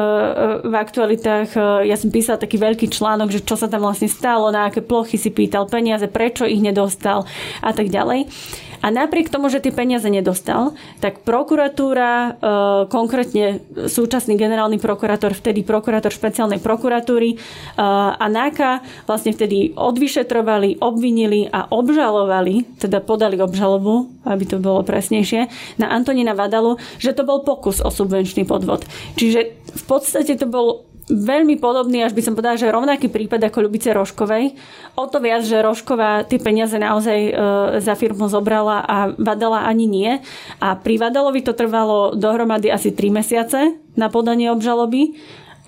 v 0.67 0.75
aktualitách, 0.75 1.55
ja 1.87 1.95
som 1.95 2.11
písala 2.11 2.43
taký 2.43 2.59
veľký 2.59 2.91
článok, 2.91 3.31
že 3.31 3.47
čo 3.47 3.55
sa 3.55 3.71
tam 3.71 3.87
vlastne 3.87 4.11
stalo, 4.11 4.51
na 4.51 4.67
aké 4.69 4.83
plochy 4.83 5.15
si 5.15 5.31
pýtal 5.31 5.71
peniaze, 5.71 6.11
prečo 6.11 6.43
ich 6.43 6.59
nedostal 6.59 7.25
a 7.63 7.71
tak 7.71 7.95
ďalej. 7.95 8.27
A 8.83 8.91
napriek 8.91 9.31
tomu, 9.31 9.47
že 9.47 9.63
tie 9.63 9.71
peniaze 9.71 10.11
nedostal, 10.11 10.75
tak 10.99 11.23
prokuratúra, 11.23 12.11
e, 12.13 12.31
konkrétne 12.91 13.63
súčasný 13.87 14.35
generálny 14.35 14.83
prokurátor, 14.83 15.33
vtedy 15.39 15.63
prokurátor 15.63 16.11
špeciálnej 16.11 16.59
prokuratúry 16.59 17.35
e, 17.35 17.37
a 18.19 18.27
NAKA 18.27 18.83
vlastne 19.07 19.31
vtedy 19.33 19.79
odvyšetrovali, 19.79 20.83
obvinili 20.83 21.47
a 21.47 21.71
obžalovali, 21.71 22.79
teda 22.83 22.99
podali 22.99 23.39
obžalobu, 23.39 24.11
aby 24.27 24.45
to 24.45 24.59
bolo 24.59 24.83
presnejšie, 24.83 25.47
na 25.79 25.95
Antonina 25.95 26.35
Vadalu, 26.35 26.77
že 26.99 27.15
to 27.15 27.23
bol 27.23 27.47
pokus 27.47 27.79
o 27.79 27.89
subvenčný 27.89 28.43
podvod. 28.43 28.83
Čiže 29.15 29.41
v 29.73 29.85
podstate 29.87 30.35
to 30.35 30.51
bol 30.51 30.92
veľmi 31.11 31.59
podobný, 31.59 32.07
až 32.07 32.15
by 32.15 32.23
som 32.23 32.35
povedala, 32.35 32.61
že 32.61 32.71
rovnaký 32.71 33.11
prípad 33.11 33.51
ako 33.51 33.67
Ľubice 33.67 33.91
Roškovej. 33.91 34.55
O 34.95 35.09
to 35.11 35.19
viac, 35.19 35.43
že 35.43 35.65
Rošková 35.65 36.29
tie 36.29 36.39
peniaze 36.39 36.79
naozaj 36.79 37.19
e, 37.19 37.33
za 37.83 37.95
firmu 37.99 38.31
zobrala 38.31 38.87
a 38.87 38.97
Vadala 39.19 39.67
ani 39.67 39.91
nie. 39.91 40.11
A 40.63 40.79
pri 40.79 41.03
Vadalovi 41.03 41.43
to 41.43 41.57
trvalo 41.57 42.15
dohromady 42.15 42.71
asi 42.71 42.95
3 42.95 43.19
mesiace 43.19 43.61
na 43.99 44.09
podanie 44.09 44.49
obžaloby 44.49 45.19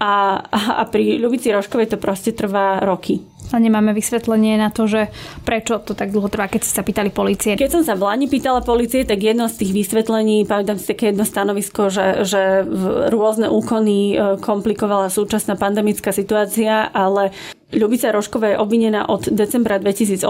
a, 0.01 0.43
a 0.51 0.83
pri 0.91 1.23
Ľubici 1.23 1.55
Roškovej 1.55 1.95
to 1.95 1.99
proste 2.03 2.35
trvá 2.35 2.83
roky. 2.83 3.23
A 3.53 3.61
nemáme 3.61 3.93
vysvetlenie 3.93 4.57
na 4.57 4.73
to, 4.73 4.89
že 4.89 5.13
prečo 5.45 5.77
to 5.79 5.93
tak 5.93 6.11
dlho 6.11 6.33
trvá, 6.33 6.49
keď 6.49 6.65
ste 6.65 6.77
sa 6.81 6.83
pýtali 6.83 7.13
policie. 7.13 7.61
Keď 7.61 7.71
som 7.71 7.83
sa 7.85 7.93
v 7.93 8.09
Lani 8.09 8.27
pýtala 8.27 8.65
policie, 8.65 9.05
tak 9.05 9.21
jedno 9.21 9.47
z 9.53 9.61
tých 9.61 9.85
vysvetlení, 9.85 10.49
pamätám 10.49 10.81
si 10.81 10.89
také 10.89 11.13
jedno 11.13 11.29
stanovisko, 11.29 11.93
že, 11.93 12.25
že 12.25 12.65
rôzne 13.13 13.53
úkony 13.53 14.17
e, 14.17 14.41
komplikovala 14.41 15.13
súčasná 15.13 15.61
pandemická 15.61 16.11
situácia, 16.11 16.89
ale 16.89 17.37
Ľubica 17.75 18.15
Rošková 18.15 18.55
je 18.55 18.61
obvinená 18.63 19.11
od 19.11 19.27
decembra 19.29 19.83
2018 19.83 20.25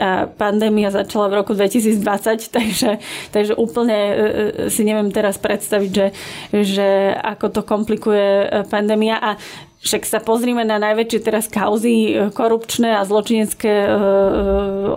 a 0.00 0.26
pandémia 0.26 0.88
začala 0.88 1.28
v 1.28 1.44
roku 1.44 1.52
2020, 1.52 2.00
takže, 2.56 2.90
takže 3.30 3.52
úplne 3.54 3.98
e, 3.98 4.14
e, 4.14 4.72
si 4.72 4.82
neviem 4.82 5.12
teraz 5.12 5.36
predstaviť, 5.36 5.90
že, 5.92 6.06
že 6.52 6.88
ako 7.12 7.46
to 7.52 7.60
komplikuje 7.62 8.48
pandémia. 8.72 9.20
A 9.20 9.30
však 9.78 10.02
sa 10.02 10.18
pozrime 10.18 10.66
na 10.66 10.82
najväčšie 10.82 11.20
teraz 11.22 11.46
kauzy 11.46 12.10
e, 12.10 12.14
korupčné 12.34 12.98
a 12.98 13.06
zločinecké 13.06 13.70
e, 13.70 13.86
e, 13.86 13.94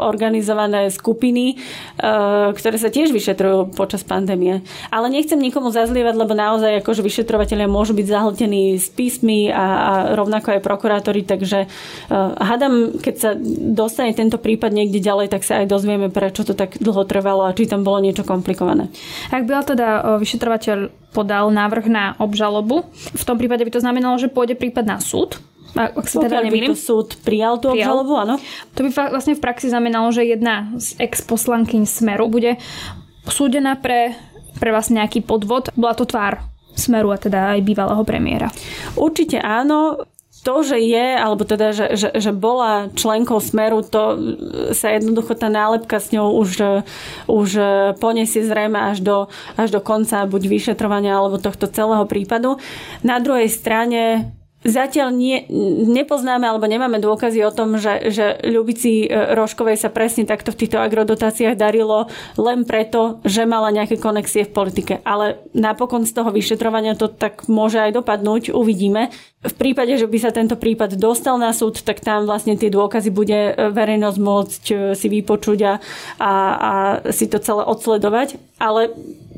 organizované 0.02 0.90
skupiny, 0.90 1.62
ktoré 2.56 2.78
sa 2.80 2.90
tiež 2.90 3.14
vyšetrujú 3.14 3.78
počas 3.78 4.02
pandémie. 4.02 4.66
Ale 4.90 5.12
nechcem 5.14 5.38
nikomu 5.38 5.70
zazlievať, 5.70 6.16
lebo 6.18 6.34
naozaj 6.34 6.82
akože 6.82 7.06
vyšetrovateľia 7.06 7.70
môžu 7.70 7.94
byť 7.94 8.08
zahltení 8.08 8.80
s 8.80 8.90
písmy 8.90 9.54
a, 9.54 9.62
a 9.62 9.92
rovnako 10.18 10.58
aj 10.58 10.66
prokurátori, 10.66 11.22
takže 11.22 11.70
hadam, 12.40 12.98
keď 12.98 13.16
sa 13.16 13.30
dostane 13.76 14.16
tento 14.18 14.42
prípad 14.42 14.74
niekde 14.74 15.04
ďalej, 15.04 15.32
tak 15.32 15.46
sa 15.46 15.62
aj 15.62 15.70
dozvieme, 15.70 16.10
prečo 16.10 16.48
to 16.48 16.58
tak 16.58 16.82
dlho 16.82 17.06
trvalo 17.06 17.46
a 17.46 17.56
či 17.56 17.70
tam 17.70 17.86
bolo 17.86 18.02
niečo 18.02 18.26
komplikované. 18.26 18.90
Ak 19.30 19.46
byl 19.46 19.62
teda 19.62 20.18
vyšetrovateľ 20.18 21.01
podal 21.12 21.52
návrh 21.52 21.86
na 21.92 22.16
obžalobu, 22.18 22.88
v 23.12 23.24
tom 23.24 23.36
prípade 23.36 23.64
by 23.68 23.72
to 23.72 23.84
znamenalo, 23.84 24.16
že 24.18 24.32
pôjde 24.32 24.56
prípad 24.56 24.88
na 24.88 24.98
súd, 25.04 25.40
ak 25.76 26.08
sa 26.08 26.28
teda 26.28 26.44
nemýlim. 26.44 26.76
súd 26.76 27.16
prijal 27.24 27.60
tú 27.60 27.72
obžalobu, 27.72 28.20
áno. 28.20 28.36
To 28.76 28.80
by 28.84 29.12
vlastne 29.12 29.40
v 29.40 29.44
praxi 29.44 29.72
znamenalo, 29.72 30.12
že 30.12 30.28
jedna 30.28 30.72
z 30.76 31.00
ex-poslankyň 31.00 31.88
Smeru 31.88 32.28
bude 32.28 32.60
súdená 33.28 33.80
pre, 33.80 34.16
pre 34.60 34.70
vlastne 34.76 35.00
nejaký 35.00 35.24
podvod. 35.24 35.72
Bola 35.76 35.96
to 35.96 36.04
tvár 36.04 36.44
Smeru 36.76 37.12
a 37.12 37.20
teda 37.20 37.56
aj 37.56 37.64
bývalého 37.64 38.04
premiéra. 38.04 38.52
Určite 39.00 39.40
áno 39.40 40.08
to, 40.42 40.66
že 40.66 40.78
je, 40.82 41.08
alebo 41.22 41.46
teda, 41.46 41.70
že, 41.70 41.86
že, 41.94 42.10
že 42.18 42.32
bola 42.34 42.90
členkou 42.98 43.38
Smeru, 43.38 43.86
to 43.86 44.18
sa 44.74 44.98
jednoducho 44.98 45.38
tá 45.38 45.54
nálepka 45.54 46.02
s 46.02 46.10
ňou 46.10 46.34
už, 46.42 46.82
už 47.30 47.50
poniesie 48.02 48.42
zrejme 48.42 48.78
až 48.78 49.06
do, 49.06 49.18
až 49.54 49.70
do 49.70 49.80
konca 49.86 50.26
buď 50.26 50.42
vyšetrovania 50.50 51.14
alebo 51.14 51.38
tohto 51.38 51.70
celého 51.70 52.10
prípadu. 52.10 52.58
Na 53.06 53.22
druhej 53.22 53.54
strane 53.54 54.34
Zatiaľ 54.62 55.10
nie, 55.18 55.42
nepoznáme 55.90 56.46
alebo 56.46 56.70
nemáme 56.70 57.02
dôkazy 57.02 57.42
o 57.42 57.50
tom, 57.50 57.82
že, 57.82 58.14
že 58.14 58.38
Ľubici 58.46 59.10
e, 59.10 59.34
Roškovej 59.34 59.74
sa 59.74 59.90
presne 59.90 60.30
takto 60.30 60.54
v 60.54 60.60
týchto 60.62 60.78
agrodotáciách 60.78 61.58
darilo 61.58 62.06
len 62.38 62.62
preto, 62.62 63.18
že 63.26 63.50
mala 63.50 63.74
nejaké 63.74 63.98
konexie 63.98 64.46
v 64.46 64.54
politike. 64.54 64.94
Ale 65.02 65.42
napokon 65.58 66.06
z 66.06 66.14
toho 66.14 66.30
vyšetrovania 66.30 66.94
to 66.94 67.10
tak 67.10 67.50
môže 67.50 67.82
aj 67.82 68.06
dopadnúť, 68.06 68.54
uvidíme. 68.54 69.10
V 69.42 69.54
prípade, 69.58 69.98
že 69.98 70.06
by 70.06 70.18
sa 70.22 70.30
tento 70.30 70.54
prípad 70.54 70.94
dostal 70.94 71.42
na 71.42 71.58
súd, 71.58 71.82
tak 71.82 71.98
tam 72.06 72.30
vlastne 72.30 72.54
tie 72.54 72.70
dôkazy 72.70 73.10
bude 73.10 73.58
e, 73.58 73.74
verejnosť 73.74 74.18
môcť 74.22 74.64
e, 74.70 74.76
si 74.94 75.10
vypočuť 75.10 75.60
a, 75.66 75.74
a, 76.22 76.32
a 76.54 76.72
si 77.10 77.26
to 77.26 77.42
celé 77.42 77.66
odsledovať. 77.66 78.38
Ale 78.62 78.94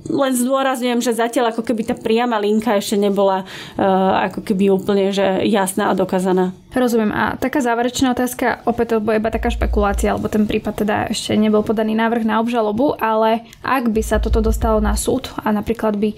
len 0.09 0.33
zdôrazňujem, 0.35 0.99
že 0.99 1.15
zatiaľ 1.15 1.55
ako 1.55 1.63
keby 1.63 1.87
tá 1.87 1.95
priama 1.95 2.35
linka 2.39 2.75
ešte 2.75 2.99
nebola 2.99 3.43
uh, 3.43 4.27
ako 4.31 4.43
keby 4.43 4.73
úplne 4.73 5.15
že 5.15 5.47
jasná 5.47 5.91
a 5.91 5.97
dokázaná. 5.97 6.51
Rozumiem. 6.73 7.13
A 7.13 7.37
taká 7.37 7.61
záverečná 7.61 8.11
otázka, 8.11 8.65
opäť 8.65 8.97
to 8.97 9.05
iba 9.05 9.29
taká 9.29 9.53
špekulácia, 9.53 10.11
alebo 10.11 10.27
ten 10.27 10.49
prípad 10.49 10.73
teda 10.83 10.95
ešte 11.13 11.37
nebol 11.37 11.61
podaný 11.61 11.93
návrh 11.95 12.25
na 12.25 12.41
obžalobu, 12.41 12.97
ale 12.97 13.45
ak 13.61 13.93
by 13.93 14.01
sa 14.01 14.17
toto 14.17 14.41
dostalo 14.41 14.81
na 14.81 14.97
súd 14.97 15.29
a 15.39 15.53
napríklad 15.53 15.95
by 15.95 16.11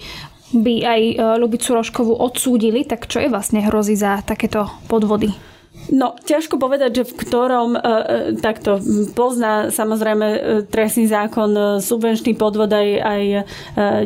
by 0.46 0.74
aj 0.86 1.02
Lubicu 1.42 1.74
Roškovu 1.74 2.22
odsúdili, 2.22 2.86
tak 2.86 3.10
čo 3.10 3.18
je 3.18 3.26
vlastne 3.26 3.66
hrozí 3.66 3.98
za 3.98 4.22
takéto 4.22 4.70
podvody? 4.86 5.34
No, 5.94 6.18
ťažko 6.18 6.58
povedať, 6.58 7.02
že 7.02 7.04
v 7.06 7.16
ktorom 7.22 7.70
e, 7.74 7.78
e, 7.78 7.84
takto 8.42 8.82
pozná 9.14 9.70
samozrejme 9.70 10.26
e, 10.26 10.38
trestný 10.66 11.06
zákon, 11.06 11.50
e, 11.54 11.62
subvenčný 11.78 12.34
podvod 12.34 12.70
aj, 12.74 12.88
aj 12.98 13.22
e, 13.22 13.40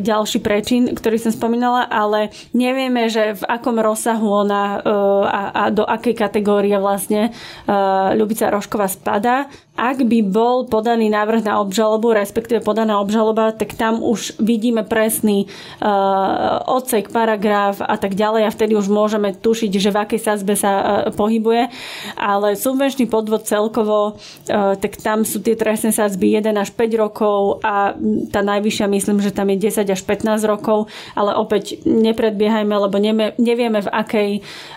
ďalší 0.04 0.44
prečin, 0.44 0.92
ktorý 0.92 1.16
som 1.16 1.32
spomínala, 1.32 1.88
ale 1.88 2.34
nevieme, 2.52 3.08
že 3.08 3.40
v 3.40 3.44
akom 3.48 3.80
rozsahu 3.80 4.28
ona 4.28 4.64
e, 4.76 4.92
a, 5.24 5.40
a 5.56 5.62
do 5.72 5.88
akej 5.88 6.12
kategórie 6.12 6.76
vlastne 6.76 7.28
e, 7.28 7.76
Ľubica 8.16 8.52
Rošková 8.52 8.88
spadá 8.90 9.48
ak 9.80 10.04
by 10.04 10.20
bol 10.20 10.68
podaný 10.68 11.08
návrh 11.08 11.48
na 11.48 11.56
obžalobu, 11.56 12.12
respektíve 12.12 12.60
podaná 12.60 13.00
obžaloba, 13.00 13.56
tak 13.56 13.72
tam 13.72 14.04
už 14.04 14.36
vidíme 14.36 14.84
presný 14.84 15.48
uh, 15.80 16.60
odsek, 16.68 17.08
paragraf 17.08 17.80
a 17.80 17.96
tak 17.96 18.12
ďalej 18.12 18.44
a 18.44 18.52
vtedy 18.52 18.76
už 18.76 18.92
môžeme 18.92 19.32
tušiť, 19.32 19.72
že 19.72 19.88
v 19.88 20.00
akej 20.04 20.20
sazbe 20.20 20.52
sa 20.52 20.72
uh, 20.76 20.84
pohybuje. 21.16 21.72
Ale 22.20 22.60
subvenčný 22.60 23.08
podvod 23.08 23.48
celkovo, 23.48 24.20
uh, 24.20 24.76
tak 24.76 25.00
tam 25.00 25.24
sú 25.24 25.40
tie 25.40 25.56
trestné 25.56 25.96
sazby 25.96 26.36
1 26.36 26.52
až 26.60 26.76
5 26.76 27.00
rokov 27.00 27.64
a 27.64 27.96
tá 28.28 28.44
najvyššia 28.44 28.84
myslím, 28.84 29.24
že 29.24 29.32
tam 29.32 29.48
je 29.48 29.64
10 29.64 29.88
až 29.88 30.00
15 30.04 30.44
rokov, 30.44 30.92
ale 31.16 31.32
opäť 31.40 31.80
nepredbiehajme, 31.88 32.74
lebo 32.76 33.00
nevieme 33.40 33.80
v, 33.80 33.88
akej, 33.88 34.30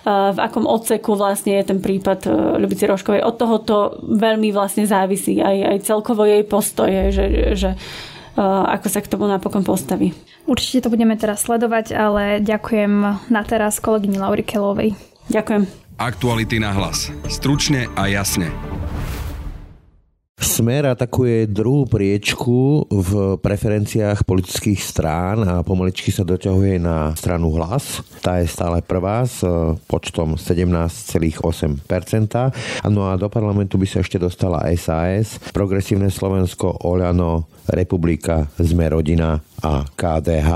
uh, 0.08 0.32
v 0.32 0.40
akom 0.40 0.64
odseku 0.64 1.20
vlastne 1.20 1.60
je 1.60 1.76
ten 1.76 1.84
prípad 1.84 2.20
uh, 2.32 2.56
Ľubici 2.56 2.88
Roškovej. 2.88 3.28
Od 3.28 3.36
tohoto 3.36 4.00
veľmi 4.00 4.56
vlastne 4.56 4.93
závisí 4.94 5.42
aj, 5.42 5.58
aj 5.74 5.78
celkovo 5.90 6.22
jej 6.30 6.46
postoje, 6.46 7.10
že, 7.10 7.26
že 7.58 7.70
uh, 7.74 8.70
ako 8.70 8.88
sa 8.90 9.02
k 9.02 9.10
tomu 9.10 9.26
napokon 9.26 9.66
postaví. 9.66 10.14
Určite 10.46 10.86
to 10.86 10.94
budeme 10.94 11.18
teraz 11.18 11.50
sledovať, 11.50 11.98
ale 11.98 12.24
ďakujem 12.44 12.94
na 13.32 13.42
teraz 13.48 13.82
kolegyni 13.82 14.22
Lauri 14.22 14.46
Kelovej. 14.46 14.94
Ďakujem. 15.34 15.66
Aktuality 15.98 16.60
na 16.60 16.74
hlas. 16.76 17.10
Stručne 17.30 17.88
a 17.96 18.10
jasne. 18.12 18.52
Smer 20.54 20.86
atakuje 20.86 21.50
druhú 21.50 21.90
priečku 21.90 22.86
v 22.86 23.42
preferenciách 23.42 24.22
politických 24.22 24.78
strán 24.86 25.42
a 25.50 25.66
pomaličky 25.66 26.14
sa 26.14 26.22
doťahuje 26.22 26.78
na 26.78 27.10
stranu 27.18 27.50
hlas. 27.58 28.06
Tá 28.22 28.38
je 28.38 28.46
stále 28.46 28.86
prvá 28.86 29.26
s 29.26 29.42
e, 29.42 29.50
počtom 29.90 30.38
17,8%. 30.38 31.42
No 32.86 33.10
a 33.10 33.18
do 33.18 33.34
parlamentu 33.34 33.82
by 33.82 33.90
sa 33.90 34.06
ešte 34.06 34.22
dostala 34.22 34.70
SAS, 34.78 35.42
Progresívne 35.58 36.14
Slovensko, 36.14 36.86
Oľano, 36.86 37.50
Republika, 37.72 38.48
Sme 38.60 38.92
rodina 38.92 39.40
a 39.64 39.88
KDH. 39.88 40.52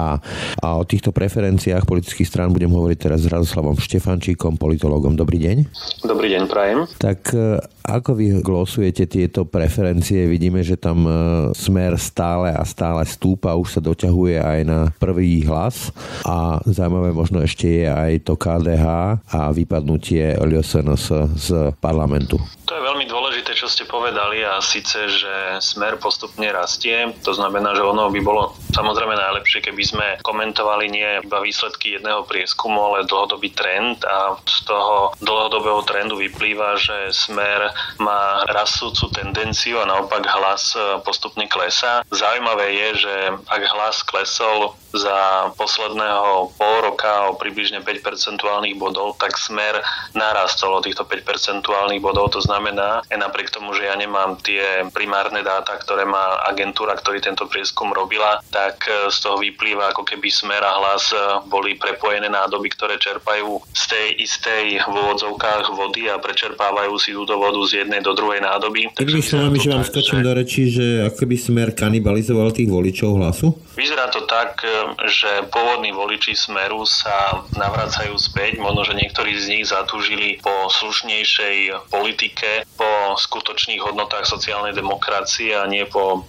A 0.60 0.67
o 0.76 0.84
týchto 0.84 1.15
preferenciách 1.15 1.88
politických 1.88 2.28
strán 2.28 2.52
budem 2.52 2.67
hovoriť 2.67 2.98
teraz 3.00 3.24
s 3.24 3.32
Radoslavom 3.32 3.80
Štefančíkom, 3.80 4.60
politologom. 4.60 5.15
Dobrý 5.15 5.39
deň. 5.39 5.58
Dobrý 6.04 6.36
deň, 6.36 6.43
prajem. 6.52 6.80
Tak 7.00 7.32
e, 7.32 7.63
ako 7.88 8.12
vy 8.20 8.43
glosujete 8.43 9.08
tieto 9.08 9.48
preferencie? 9.48 10.28
Vidíme, 10.28 10.60
že 10.60 10.76
tam 10.76 11.08
e, 11.08 11.12
smer 11.56 11.96
stále 11.96 12.52
a 12.52 12.63
stále 12.67 13.08
stúpa, 13.08 13.56
už 13.56 13.80
sa 13.80 13.82
doťahuje 13.82 14.43
aj 14.43 14.60
na 14.67 14.80
prvý 15.00 15.48
hlas 15.48 15.96
a 16.28 16.60
zaujímavé 16.67 17.15
možno 17.15 17.39
ešte 17.39 17.63
je 17.63 17.88
aj 17.88 18.28
to 18.28 18.36
KDH 18.36 18.86
a 19.24 19.39
vypadnutie 19.56 20.36
LSNS 20.36 21.06
z 21.39 21.48
parlamentu. 21.80 22.36
To 22.67 22.76
je 22.76 22.84
veľmi 22.84 23.08
dôležité 23.08 23.56
čo 23.58 23.65
ste 23.65 23.89
povedali 23.89 24.46
a 24.46 24.62
síce, 24.62 24.96
že 25.10 25.34
smer 25.60 25.98
postupne 25.98 26.46
rastie. 26.54 26.97
To 27.26 27.32
znamená, 27.34 27.74
že 27.76 27.84
ono 27.84 28.08
by 28.14 28.20
bolo 28.24 28.56
samozrejme 28.72 29.18
najlepšie, 29.18 29.66
keby 29.66 29.84
sme 29.84 30.08
komentovali 30.22 30.86
nie 30.88 31.10
iba 31.26 31.42
výsledky 31.42 31.98
jedného 31.98 32.24
prieskumu, 32.30 32.94
ale 32.94 33.10
dlhodobý 33.10 33.50
trend 33.58 34.06
a 34.06 34.38
z 34.46 34.70
toho 34.70 35.18
dlhodobého 35.20 35.82
trendu 35.84 36.16
vyplýva, 36.22 36.78
že 36.78 37.10
smer 37.10 37.74
má 37.98 38.46
rastúcu 38.54 39.10
tendenciu 39.12 39.82
a 39.82 39.90
naopak 39.90 40.22
hlas 40.30 40.78
postupne 41.02 41.50
klesá. 41.50 42.06
Zaujímavé 42.14 42.78
je, 42.78 43.10
že 43.10 43.16
ak 43.50 43.62
hlas 43.74 44.06
klesol 44.06 44.78
za 44.94 45.52
posledného 45.58 46.54
pol 46.56 46.76
roka 46.86 47.34
o 47.34 47.36
približne 47.36 47.82
5 47.82 48.06
percentuálnych 48.06 48.78
bodov, 48.78 49.18
tak 49.18 49.36
smer 49.36 49.82
narastol 50.14 50.78
o 50.78 50.84
týchto 50.86 51.04
5 51.04 51.28
percentuálnych 51.28 52.00
bodov. 52.00 52.32
To 52.38 52.42
znamená, 52.46 53.02
aj 53.10 53.18
napriek 53.18 53.50
tomu, 53.50 53.74
že 53.74 53.90
ja 53.90 53.96
nemám 53.98 54.38
tie 54.46 54.86
primárne 54.94 55.42
dáta, 55.42 55.76
ktoré 55.82 56.06
má 56.06 56.46
agentúra, 56.46 56.87
ktorý 56.95 57.19
tento 57.19 57.50
prieskum 57.50 57.91
robila, 57.91 58.39
tak 58.54 58.88
e, 58.88 59.12
z 59.12 59.17
toho 59.19 59.41
vyplýva, 59.41 59.91
ako 59.91 60.06
keby 60.06 60.30
smer 60.32 60.62
a 60.63 60.78
hlas 60.80 61.12
e, 61.12 61.17
boli 61.50 61.76
prepojené 61.76 62.32
nádoby, 62.32 62.71
ktoré 62.71 62.95
čerpajú 63.02 63.60
z 63.73 63.84
tej 63.89 64.08
istej 64.23 64.63
v 64.86 64.93
úvodzovkách 64.93 65.73
vody 65.73 66.08
a 66.08 66.21
prečerpávajú 66.21 66.93
si 67.02 67.12
túto 67.12 67.36
vodu 67.36 67.60
z 67.65 67.84
jednej 67.84 68.00
do 68.00 68.13
druhej 68.13 68.45
nádoby. 68.45 68.93
Inými 68.95 69.23
slovami, 69.23 69.58
že 69.58 69.73
vám 69.73 69.84
skočím 69.84 70.21
do 70.21 70.32
rečí, 70.32 70.69
že 70.69 71.10
ako 71.10 71.23
by 71.26 71.36
smer 71.36 71.67
kanibalizoval 71.73 72.54
tých 72.54 72.69
voličov 72.69 73.19
hlasu? 73.19 73.58
Vyzerá 73.73 74.08
to 74.13 74.23
tak, 74.30 74.62
e, 74.63 74.93
že 75.10 75.50
pôvodní 75.50 75.91
voliči 75.91 76.38
Smeru 76.38 76.86
sa 76.86 77.41
navracajú 77.58 78.13
späť, 78.19 78.62
možno, 78.62 78.86
že 78.86 78.93
niektorí 78.93 79.34
z 79.38 79.45
nich 79.50 79.65
zatúžili 79.65 80.38
po 80.43 80.69
slušnejšej 80.69 81.89
politike, 81.89 82.67
po 82.78 83.17
skutočných 83.17 83.82
hodnotách 83.82 84.28
sociálnej 84.28 84.76
demokracie 84.76 85.56
a 85.56 85.65
nie 85.65 85.88
po 85.88 86.28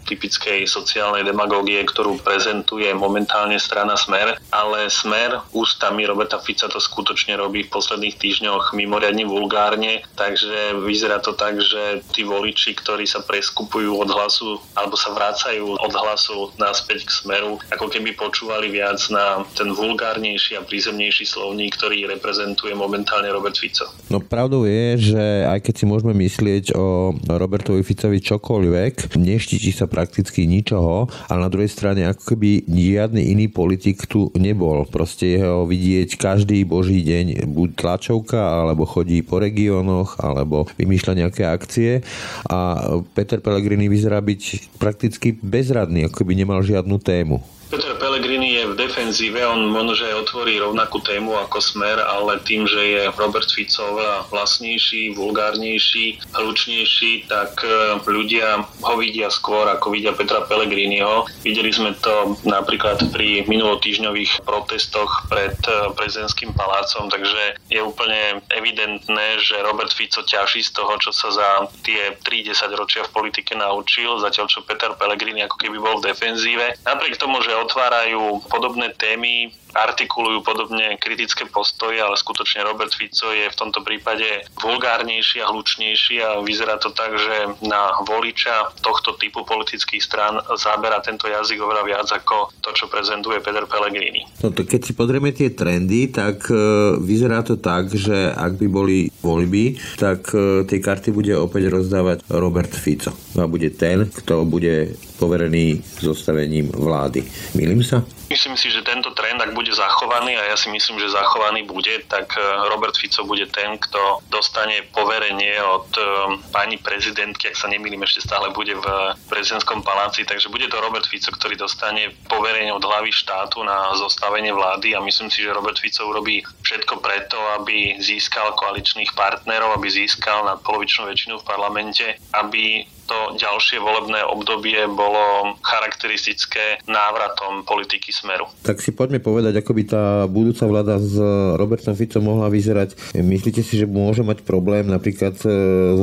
typickej 0.49 0.65
sociálnej 0.65 1.29
demagógie, 1.29 1.85
ktorú 1.85 2.25
prezentuje 2.25 2.89
momentálne 2.97 3.61
strana 3.61 4.01
Smer, 4.01 4.41
ale 4.49 4.89
Smer 4.89 5.45
ústami 5.53 6.09
Roberta 6.09 6.41
Fica 6.41 6.73
to 6.73 6.81
skutočne 6.81 7.37
robí 7.37 7.69
v 7.69 7.73
posledných 7.73 8.17
týždňoch 8.17 8.73
mimoriadne 8.73 9.29
vulgárne, 9.29 10.01
takže 10.17 10.81
vyzerá 10.89 11.21
to 11.21 11.37
tak, 11.37 11.61
že 11.61 12.01
tí 12.17 12.25
voliči, 12.25 12.73
ktorí 12.81 13.05
sa 13.05 13.21
preskupujú 13.21 14.01
od 14.01 14.09
hlasu 14.09 14.57
alebo 14.73 14.97
sa 14.97 15.13
vracajú 15.13 15.77
od 15.77 15.93
hlasu 15.93 16.49
naspäť 16.57 17.05
k 17.05 17.11
Smeru, 17.13 17.61
ako 17.69 17.93
keby 17.93 18.17
počúvali 18.17 18.73
viac 18.73 19.05
na 19.13 19.45
ten 19.53 19.69
vulgárnejší 19.77 20.57
a 20.57 20.65
prízemnejší 20.65 21.29
slovník, 21.29 21.77
ktorý 21.77 22.09
reprezentuje 22.09 22.73
momentálne 22.73 23.29
Robert 23.29 23.61
Fico. 23.61 23.85
No 24.09 24.25
pravdou 24.25 24.65
je, 24.65 25.13
že 25.13 25.25
aj 25.45 25.61
keď 25.61 25.75
si 25.77 25.85
môžeme 25.85 26.17
myslieť 26.17 26.73
o 26.73 27.13
Robertovi 27.29 27.85
Ficovi 27.85 28.25
čokoľvek, 28.25 29.13
neštíti 29.13 29.77
sa 29.77 29.85
prakticky 29.85 30.38
ničoho, 30.47 31.11
ale 31.27 31.39
na 31.43 31.51
druhej 31.51 31.73
strane 31.73 32.07
ako 32.07 32.35
keby 32.35 32.69
žiadny 32.69 33.33
iný 33.33 33.51
politik 33.51 34.07
tu 34.07 34.31
nebol. 34.39 34.87
Proste 34.87 35.41
jeho 35.41 35.65
vidieť 35.67 36.15
každý 36.21 36.63
boží 36.69 37.03
deň, 37.03 37.49
buď 37.49 37.69
tlačovka, 37.75 38.39
alebo 38.39 38.87
chodí 38.87 39.25
po 39.25 39.43
regiónoch, 39.43 40.21
alebo 40.23 40.69
vymýšľa 40.79 41.27
nejaké 41.27 41.43
akcie 41.49 42.05
a 42.47 42.87
Peter 43.17 43.43
Pellegrini 43.43 43.91
vyzerá 43.91 44.23
byť 44.23 44.77
prakticky 44.79 45.35
bezradný, 45.35 46.07
ako 46.07 46.23
by 46.23 46.33
nemal 46.37 46.61
žiadnu 46.61 47.01
tému. 47.01 47.58
Peter 47.69 47.93
Pellegrini 48.01 48.57
je 48.57 48.65
v 48.73 48.81
defenzíve, 48.81 49.45
on 49.45 49.69
možno, 49.69 49.93
že 49.93 50.17
otvorí 50.17 50.57
rovnakú 50.57 51.05
tému 51.05 51.37
ako 51.37 51.61
Smer, 51.61 52.01
ale 52.01 52.41
tým, 52.41 52.65
že 52.65 52.81
je 52.81 53.03
Robert 53.13 53.45
Fico 53.45 53.93
oveľa 53.93 54.25
vlastnejší, 54.33 55.13
vulgárnejší, 55.13 56.33
hlučnejší, 56.33 57.29
tak 57.29 57.61
e, 57.61 58.01
ľudia 58.09 58.65
ho 58.65 58.95
vidia 58.97 59.29
skôr, 59.29 59.69
ako 59.69 59.93
vidia 59.93 60.17
Petra 60.17 60.49
Pellegriniho. 60.49 61.29
Videli 61.45 61.69
sme 61.69 61.93
to 62.01 62.41
napríklad 62.49 63.05
pri 63.13 63.45
minulotýžňových 63.45 64.49
protestoch 64.49 65.29
pred 65.29 65.61
e, 65.69 65.93
prezidentským 65.93 66.57
palácom, 66.57 67.13
takže 67.13 67.61
je 67.69 67.85
úplne 67.85 68.41
evidentné, 68.49 69.45
že 69.45 69.61
Robert 69.61 69.93
Fico 69.93 70.25
ťaží 70.25 70.65
z 70.65 70.73
toho, 70.73 70.97
čo 71.05 71.13
sa 71.13 71.29
za 71.37 71.51
tie 71.85 72.17
30 72.25 72.49
ročia 72.81 73.05
v 73.05 73.13
politike 73.13 73.53
naučil, 73.53 74.17
zatiaľ 74.25 74.49
čo 74.49 74.65
Peter 74.65 74.97
Pellegrini 74.97 75.45
ako 75.45 75.61
keby 75.61 75.77
bol 75.77 76.01
v 76.01 76.17
defenzíve. 76.17 76.81
Napriek 76.89 77.21
tomu, 77.21 77.45
že 77.45 77.58
otvárajú 77.65 78.43
podobné 78.51 78.93
témy, 78.95 79.53
artikulujú 79.75 80.41
podobne 80.43 80.97
kritické 80.97 81.45
postoje, 81.49 82.01
ale 82.01 82.17
skutočne 82.17 82.65
Robert 82.65 82.93
Fico 82.93 83.31
je 83.31 83.47
v 83.47 83.59
tomto 83.59 83.85
prípade 83.85 84.49
vulgárnejší 84.59 85.45
a 85.45 85.51
hlučnejší 85.53 86.25
a 86.25 86.29
vyzerá 86.41 86.81
to 86.81 86.91
tak, 86.93 87.13
že 87.15 87.37
na 87.69 88.01
voliča 88.05 88.73
tohto 88.81 89.15
typu 89.21 89.45
politických 89.45 90.03
strán 90.03 90.41
zábera 90.57 91.05
tento 91.05 91.29
jazyk 91.29 91.61
oveľa 91.61 91.85
viac 91.85 92.09
ako 92.09 92.53
to, 92.65 92.71
čo 92.73 92.89
prezentuje 92.89 93.41
Peter 93.45 93.69
Pellegrini. 93.69 94.25
No 94.41 94.51
to 94.51 94.65
keď 94.65 94.81
si 94.89 94.93
podrieme 94.97 95.31
tie 95.37 95.53
trendy, 95.53 96.09
tak 96.09 96.49
e, 96.49 96.57
vyzerá 97.05 97.45
to 97.45 97.61
tak, 97.61 97.93
že 97.93 98.33
ak 98.33 98.57
by 98.57 98.67
boli 98.67 98.99
voľby, 99.21 99.79
tak 100.01 100.33
e, 100.33 100.65
tie 100.65 100.79
karty 100.81 101.13
bude 101.13 101.33
opäť 101.37 101.69
rozdávať 101.69 102.25
Robert 102.33 102.73
Fico. 102.73 103.13
A 103.37 103.45
bude 103.45 103.71
ten, 103.77 104.09
kto 104.09 104.49
bude 104.49 104.97
poverený 105.19 105.83
zostavením 105.99 106.71
vlády. 106.71 107.27
Milím 107.57 107.81
sa? 107.81 108.05
Myslím 108.29 108.61
si, 108.61 108.69
že 108.69 108.85
tento 108.85 109.17
trend, 109.17 109.41
ak 109.41 109.57
bude 109.57 109.73
zachovaný, 109.73 110.37
a 110.37 110.53
ja 110.53 110.57
si 110.61 110.69
myslím, 110.69 111.01
že 111.01 111.09
zachovaný 111.09 111.65
bude, 111.65 112.05
tak 112.13 112.29
e, 112.37 112.41
Robert 112.69 112.93
Fico 113.01 113.25
bude 113.25 113.49
ten, 113.49 113.81
kto 113.81 114.21
dostane 114.29 114.85
poverenie 114.93 115.57
od 115.65 115.89
e, 115.97 116.05
pani 116.53 116.77
prezidentky, 116.77 117.49
ak 117.49 117.57
sa 117.57 117.73
nemýlim, 117.73 118.05
ešte 118.05 118.29
stále 118.29 118.53
bude 118.53 118.77
v 118.77 118.87
prezidentskom 119.33 119.81
paláci, 119.81 120.29
takže 120.29 120.53
bude 120.53 120.69
to 120.69 120.77
Robert 120.77 121.09
Fico, 121.09 121.33
ktorý 121.33 121.57
dostane 121.57 122.13
poverenie 122.29 122.69
od 122.69 122.85
hlavy 122.85 123.09
štátu 123.09 123.65
na 123.65 123.97
zostavenie 123.97 124.53
vlády 124.53 124.93
a 124.93 125.01
myslím 125.01 125.33
si, 125.33 125.41
že 125.41 125.57
Robert 125.57 125.81
Fico 125.81 126.05
urobí 126.05 126.45
všetko 126.69 127.01
preto, 127.01 127.41
aby 127.57 127.97
získal 127.97 128.53
koaličných 128.61 129.17
partnerov, 129.17 129.73
aby 129.81 129.89
získal 129.89 130.45
nadpolovičnú 130.45 131.09
väčšinu 131.09 131.41
v 131.41 131.49
parlamente, 131.49 132.05
aby 132.37 132.85
to 133.09 133.41
ďalšie 133.41 133.81
volebné 133.81 134.21
obdobie 134.29 134.85
bolo 134.93 135.57
charakteristické 135.65 136.79
návratom 136.85 137.65
politiky 137.65 138.13
Smeru. 138.13 138.53
Tak 138.63 138.85
si 138.85 138.93
poďme 138.93 139.25
povedať, 139.25 139.57
ako 139.57 139.73
by 139.73 139.83
tá 139.89 140.05
budúca 140.29 140.69
vláda 140.69 141.01
s 141.01 141.17
Robertom 141.57 141.97
Ficom 141.97 142.23
mohla 142.23 142.53
vyzerať. 142.53 143.17
Myslíte 143.17 143.65
si, 143.65 143.81
že 143.81 143.89
môže 143.89 144.21
mať 144.21 144.45
problém 144.45 144.85
napríklad 144.85 145.41
e, 145.43 145.49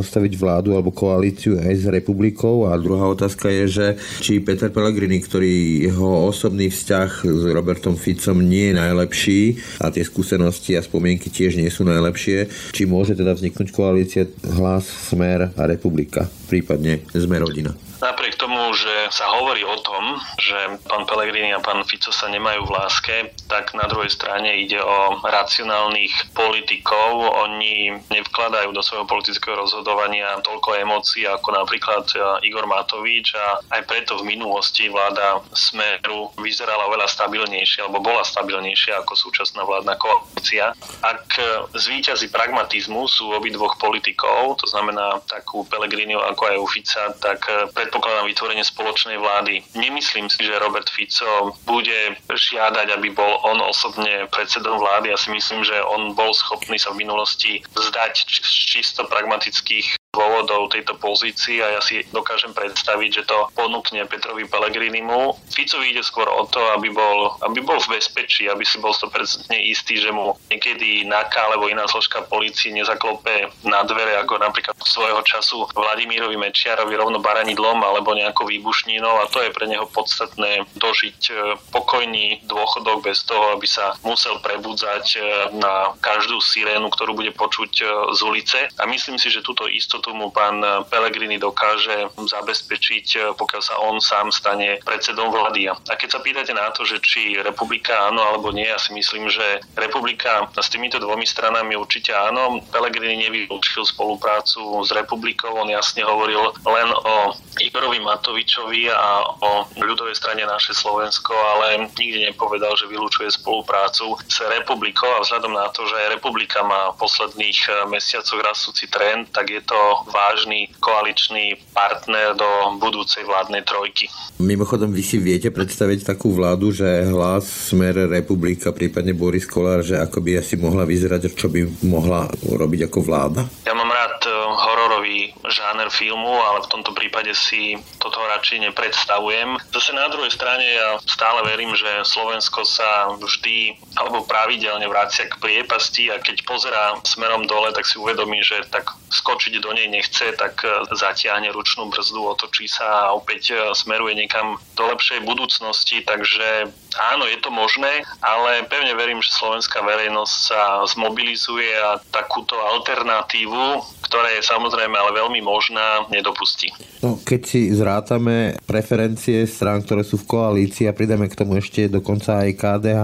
zostaviť 0.02 0.34
vládu 0.36 0.74
alebo 0.74 0.90
koalíciu 0.90 1.62
aj 1.62 1.74
s 1.78 1.86
republikou? 1.86 2.66
A 2.66 2.76
druhá 2.82 3.06
otázka 3.06 3.54
je, 3.54 3.66
že 3.70 3.86
či 4.26 4.42
Peter 4.42 4.74
Pellegrini, 4.74 5.22
ktorý 5.22 5.86
jeho 5.86 6.26
osobný 6.26 6.74
vzťah 6.74 7.10
s 7.22 7.42
Robertom 7.54 7.94
Ficom 7.94 8.42
nie 8.42 8.74
je 8.74 8.80
najlepší 8.82 9.42
a 9.78 9.94
tie 9.94 10.02
skúsenosti 10.02 10.74
a 10.74 10.82
spomienky 10.82 11.30
tiež 11.30 11.62
nie 11.62 11.70
sú 11.70 11.86
najlepšie, 11.86 12.50
či 12.74 12.84
môže 12.90 13.14
teda 13.14 13.38
vzniknúť 13.38 13.70
koalícia 13.70 14.26
Hlas, 14.42 14.88
Smer 14.88 15.54
a 15.54 15.64
Republika, 15.70 16.26
prípadne 16.50 16.95
sme 17.12 17.42
rodina. 17.42 17.76
Napriek 18.00 18.40
tomu, 18.40 18.72
že 18.76 18.95
sa 19.10 19.26
hovorí 19.34 19.66
o 19.66 19.80
tom, 19.82 20.20
že 20.38 20.78
pán 20.86 21.10
Pellegrini 21.10 21.56
a 21.56 21.64
pán 21.64 21.82
Fico 21.88 22.14
sa 22.14 22.30
nemajú 22.30 22.70
v 22.70 22.74
láske, 22.76 23.16
tak 23.50 23.74
na 23.74 23.90
druhej 23.90 24.14
strane 24.14 24.62
ide 24.62 24.78
o 24.78 25.18
racionálnych 25.26 26.36
politikov. 26.38 27.34
Oni 27.50 27.98
nevkladajú 28.14 28.70
do 28.76 28.86
svojho 28.86 29.10
politického 29.10 29.58
rozhodovania 29.58 30.38
toľko 30.46 30.70
emócií 30.78 31.26
ako 31.26 31.50
napríklad 31.56 32.06
e, 32.14 32.18
Igor 32.46 32.70
Matovič 32.70 33.34
a 33.34 33.58
aj 33.80 33.82
preto 33.90 34.22
v 34.22 34.38
minulosti 34.38 34.92
vláda 34.92 35.42
Smeru 35.56 36.30
vyzerala 36.38 36.86
oveľa 36.92 37.10
stabilnejšia 37.10 37.88
alebo 37.88 38.06
bola 38.06 38.22
stabilnejšia 38.22 39.02
ako 39.02 39.18
súčasná 39.18 39.66
vládna 39.66 39.98
koalícia. 39.98 40.78
Ak 41.02 41.40
zvíťazí 41.74 42.30
pragmatizmus 42.30 43.18
u 43.24 43.34
obidvoch 43.34 43.80
politikov, 43.82 44.62
to 44.62 44.70
znamená 44.70 45.24
takú 45.26 45.66
Pellegriniu 45.66 46.22
ako 46.22 46.44
aj 46.52 46.58
u 46.60 46.68
Fica, 46.70 47.04
tak 47.18 47.40
pre 47.74 47.86
predpokladám 47.86 48.26
vytvorenie 48.26 48.66
spoločnej 48.96 49.20
vlády. 49.20 49.54
Nemyslím 49.76 50.32
si, 50.32 50.48
že 50.48 50.56
Robert 50.56 50.88
Fico 50.88 51.52
bude 51.68 52.16
žiadať, 52.32 52.96
aby 52.96 53.12
bol 53.12 53.44
on 53.44 53.60
osobne 53.68 54.24
predsedom 54.32 54.80
vlády. 54.80 55.12
Ja 55.12 55.20
si 55.20 55.36
myslím, 55.36 55.68
že 55.68 55.76
on 55.84 56.16
bol 56.16 56.32
schopný 56.32 56.80
sa 56.80 56.96
v 56.96 57.04
minulosti 57.04 57.60
zdať 57.76 58.24
z 58.24 58.56
čisto 58.72 59.04
pragmatických 59.12 60.00
dôvodov 60.16 60.72
tejto 60.72 60.96
pozícii 60.96 61.60
a 61.60 61.76
ja 61.76 61.82
si 61.84 62.08
dokážem 62.16 62.56
predstaviť, 62.56 63.10
že 63.12 63.24
to 63.28 63.52
ponúkne 63.52 64.08
Petrovi 64.08 64.48
Pellegrinimu. 64.48 65.36
Ficovi 65.52 65.92
ide 65.92 66.00
skôr 66.08 66.32
o 66.32 66.48
to, 66.48 66.64
aby 66.72 66.88
bol, 66.88 67.36
aby 67.44 67.60
bol 67.60 67.76
v 67.84 68.00
bezpečí, 68.00 68.48
aby 68.48 68.64
si 68.64 68.80
bol 68.80 68.96
100% 68.96 69.52
istý, 69.60 70.00
že 70.00 70.16
mu 70.16 70.40
niekedy 70.48 71.04
NAKA 71.04 71.52
alebo 71.52 71.68
iná 71.68 71.84
zložka 71.92 72.24
policie 72.24 72.72
nezaklope 72.72 73.52
na 73.68 73.84
dvere, 73.84 74.16
ako 74.24 74.40
napríklad 74.40 74.80
svojho 74.80 75.20
času 75.28 75.68
Vladimírovi 75.76 76.40
Mečiarovi 76.40 76.96
rovno 76.96 77.20
baranidlom 77.20 77.84
alebo 77.84 78.16
nejakou 78.16 78.48
výbušninou 78.48 79.20
a 79.20 79.28
to 79.28 79.44
je 79.44 79.52
pre 79.52 79.68
neho 79.68 79.90
podstatné 79.90 80.64
dožiť 80.78 81.20
e, 81.30 81.34
pokojný 81.74 82.46
dôchodok 82.46 83.10
bez 83.10 83.26
toho, 83.26 83.58
aby 83.58 83.66
sa 83.66 83.98
musel 84.06 84.38
prebudzať 84.40 85.06
e, 85.16 85.20
na 85.58 85.98
každú 86.00 86.38
sirénu, 86.40 86.94
ktorú 86.94 87.18
bude 87.18 87.34
počuť 87.34 87.72
e, 87.82 87.86
z 88.14 88.20
ulice. 88.22 88.60
A 88.78 88.84
myslím 88.86 89.18
si, 89.18 89.34
že 89.34 89.42
túto 89.42 89.66
istotu 89.66 90.05
istotu 90.06 90.22
mu 90.22 90.30
pán 90.30 90.62
Pellegrini 90.86 91.42
dokáže 91.42 92.14
zabezpečiť, 92.14 93.34
pokiaľ 93.34 93.62
sa 93.66 93.82
on 93.82 93.98
sám 93.98 94.30
stane 94.30 94.78
predsedom 94.86 95.34
vlády. 95.34 95.66
A 95.66 95.94
keď 95.98 96.10
sa 96.14 96.20
pýtate 96.22 96.54
na 96.54 96.70
to, 96.70 96.86
že 96.86 97.02
či 97.02 97.42
republika 97.42 98.14
áno 98.14 98.22
alebo 98.22 98.54
nie, 98.54 98.70
ja 98.70 98.78
si 98.78 98.94
myslím, 98.94 99.34
že 99.34 99.66
republika 99.74 100.46
s 100.54 100.70
týmito 100.70 101.02
dvomi 101.02 101.26
stranami 101.26 101.74
určite 101.74 102.14
áno. 102.14 102.62
Pellegrini 102.70 103.26
nevylúčil 103.26 103.82
spoluprácu 103.82 104.86
s 104.86 104.94
republikou, 104.94 105.58
on 105.58 105.74
jasne 105.74 106.06
hovoril 106.06 106.54
len 106.54 106.90
o 106.94 107.34
Igorovi 107.58 107.98
Matovičovi 107.98 108.94
a 108.94 109.26
o 109.42 109.66
ľudovej 109.82 110.14
strane 110.14 110.46
naše 110.46 110.78
Slovensko, 110.78 111.34
ale 111.34 111.90
nikdy 111.98 112.30
nepovedal, 112.30 112.78
že 112.78 112.86
vylúčuje 112.86 113.34
spoluprácu 113.34 114.14
s 114.30 114.38
republikou 114.54 115.10
a 115.18 115.26
vzhľadom 115.26 115.58
na 115.58 115.74
to, 115.74 115.88
že 115.90 115.98
aj 115.98 116.14
republika 116.20 116.62
má 116.62 116.94
v 116.94 117.00
posledných 117.02 117.60
eh, 117.66 117.74
mesiacoch 117.90 118.44
rastúci 118.44 118.86
trend, 118.92 119.34
tak 119.34 119.50
je 119.50 119.64
to 119.64 119.95
vážny 120.10 120.68
koaličný 120.84 121.56
partner 121.72 122.36
do 122.36 122.80
budúcej 122.82 123.24
vládnej 123.24 123.64
trojky. 123.64 124.12
Mimochodom, 124.42 124.92
vy 124.92 125.04
si 125.04 125.18
viete 125.22 125.48
predstaviť 125.48 126.12
takú 126.12 126.36
vládu, 126.36 126.76
že 126.76 127.08
hlas 127.08 127.48
Smer 127.72 128.12
Republika, 128.12 128.76
prípadne 128.76 129.16
Boris 129.16 129.48
Kolár, 129.48 129.80
že 129.80 129.96
ako 129.96 130.20
by 130.20 130.44
asi 130.44 130.60
mohla 130.60 130.84
vyzerať, 130.84 131.32
čo 131.32 131.48
by 131.48 131.88
mohla 131.88 132.28
robiť 132.44 132.92
ako 132.92 133.00
vláda? 133.00 133.48
Ja 133.64 133.72
mám 133.72 133.88
rád 133.88 134.20
eh, 134.28 134.34
hororový 134.36 135.20
žáner 135.48 135.88
filmu, 135.88 136.36
ale 136.44 136.68
v 136.68 136.72
tomto 136.72 136.92
prípade 136.92 137.32
si 137.32 137.80
toto 138.02 138.20
radšej 138.20 138.70
nepredstavujem. 138.72 139.56
Zase 139.72 139.92
na 139.96 140.12
druhej 140.12 140.34
strane 140.34 140.66
ja 140.66 141.00
stále 141.08 141.42
verím, 141.48 141.72
že 141.74 142.04
Slovensko 142.04 142.68
sa 142.68 143.16
vždy 143.16 143.80
alebo 143.96 144.28
pravidelne 144.28 144.86
vracia 144.92 145.32
k 145.32 145.40
priepasti 145.40 146.12
a 146.12 146.20
keď 146.20 146.44
pozerá 146.44 147.00
smerom 147.08 147.48
dole, 147.48 147.72
tak 147.72 147.88
si 147.88 147.96
uvedomí, 147.96 148.44
že 148.44 148.68
tak 148.68 148.92
skočiť 149.10 149.64
do 149.64 149.72
nej 149.72 149.85
nechce, 149.88 150.34
tak 150.38 150.64
e, 150.64 150.70
zatiahne 150.96 151.52
ručnú 151.52 151.90
brzdu, 151.90 152.22
otočí 152.26 152.70
sa 152.70 153.10
a 153.10 153.14
opäť 153.16 153.54
e, 153.54 153.56
smeruje 153.74 154.16
niekam 154.16 154.58
do 154.76 154.84
lepšej 154.90 155.24
budúcnosti, 155.26 156.02
takže 156.06 156.70
áno, 157.14 157.28
je 157.28 157.40
to 157.40 157.52
možné, 157.52 158.04
ale 158.24 158.64
pevne 158.68 158.96
verím, 158.96 159.20
že 159.20 159.36
slovenská 159.36 159.84
verejnosť 159.84 160.34
sa 160.34 160.62
zmobilizuje 160.88 161.72
a 161.76 162.00
takúto 162.12 162.56
alternatívu, 162.56 163.84
ktorá 164.06 164.32
je 164.38 164.42
samozrejme 164.46 164.96
ale 164.96 165.12
veľmi 165.18 165.42
možná, 165.42 166.08
nedopustí. 166.08 166.72
No, 167.04 167.20
keď 167.22 167.42
si 167.44 167.70
zrátame 167.74 168.58
preferencie 168.66 169.46
strán, 169.46 169.84
ktoré 169.84 170.08
sú 170.08 170.22
v 170.22 170.30
koalícii 170.30 170.88
a 170.90 170.96
pridáme 170.96 171.28
k 171.28 171.38
tomu 171.38 171.60
ešte 171.60 171.92
dokonca 171.92 172.46
aj 172.46 172.58
KDH 172.58 173.04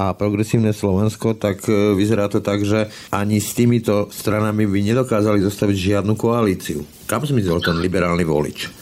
a 0.00 0.06
progresívne 0.14 0.72
Slovensko, 0.72 1.36
tak 1.36 1.64
e, 1.66 1.92
vyzerá 1.96 2.30
to 2.30 2.40
tak, 2.40 2.62
že 2.64 2.88
ani 3.12 3.42
s 3.42 3.52
týmito 3.52 4.08
stranami 4.08 4.64
by 4.64 4.80
nedokázali 4.80 5.42
zostaviť 5.44 5.76
žiadnu 5.76 6.14
koalíciu. 6.16 6.84
Kam 7.04 7.24
zmizol 7.26 7.60
ten 7.60 7.76
liberálny 7.80 8.24
volič? 8.24 8.72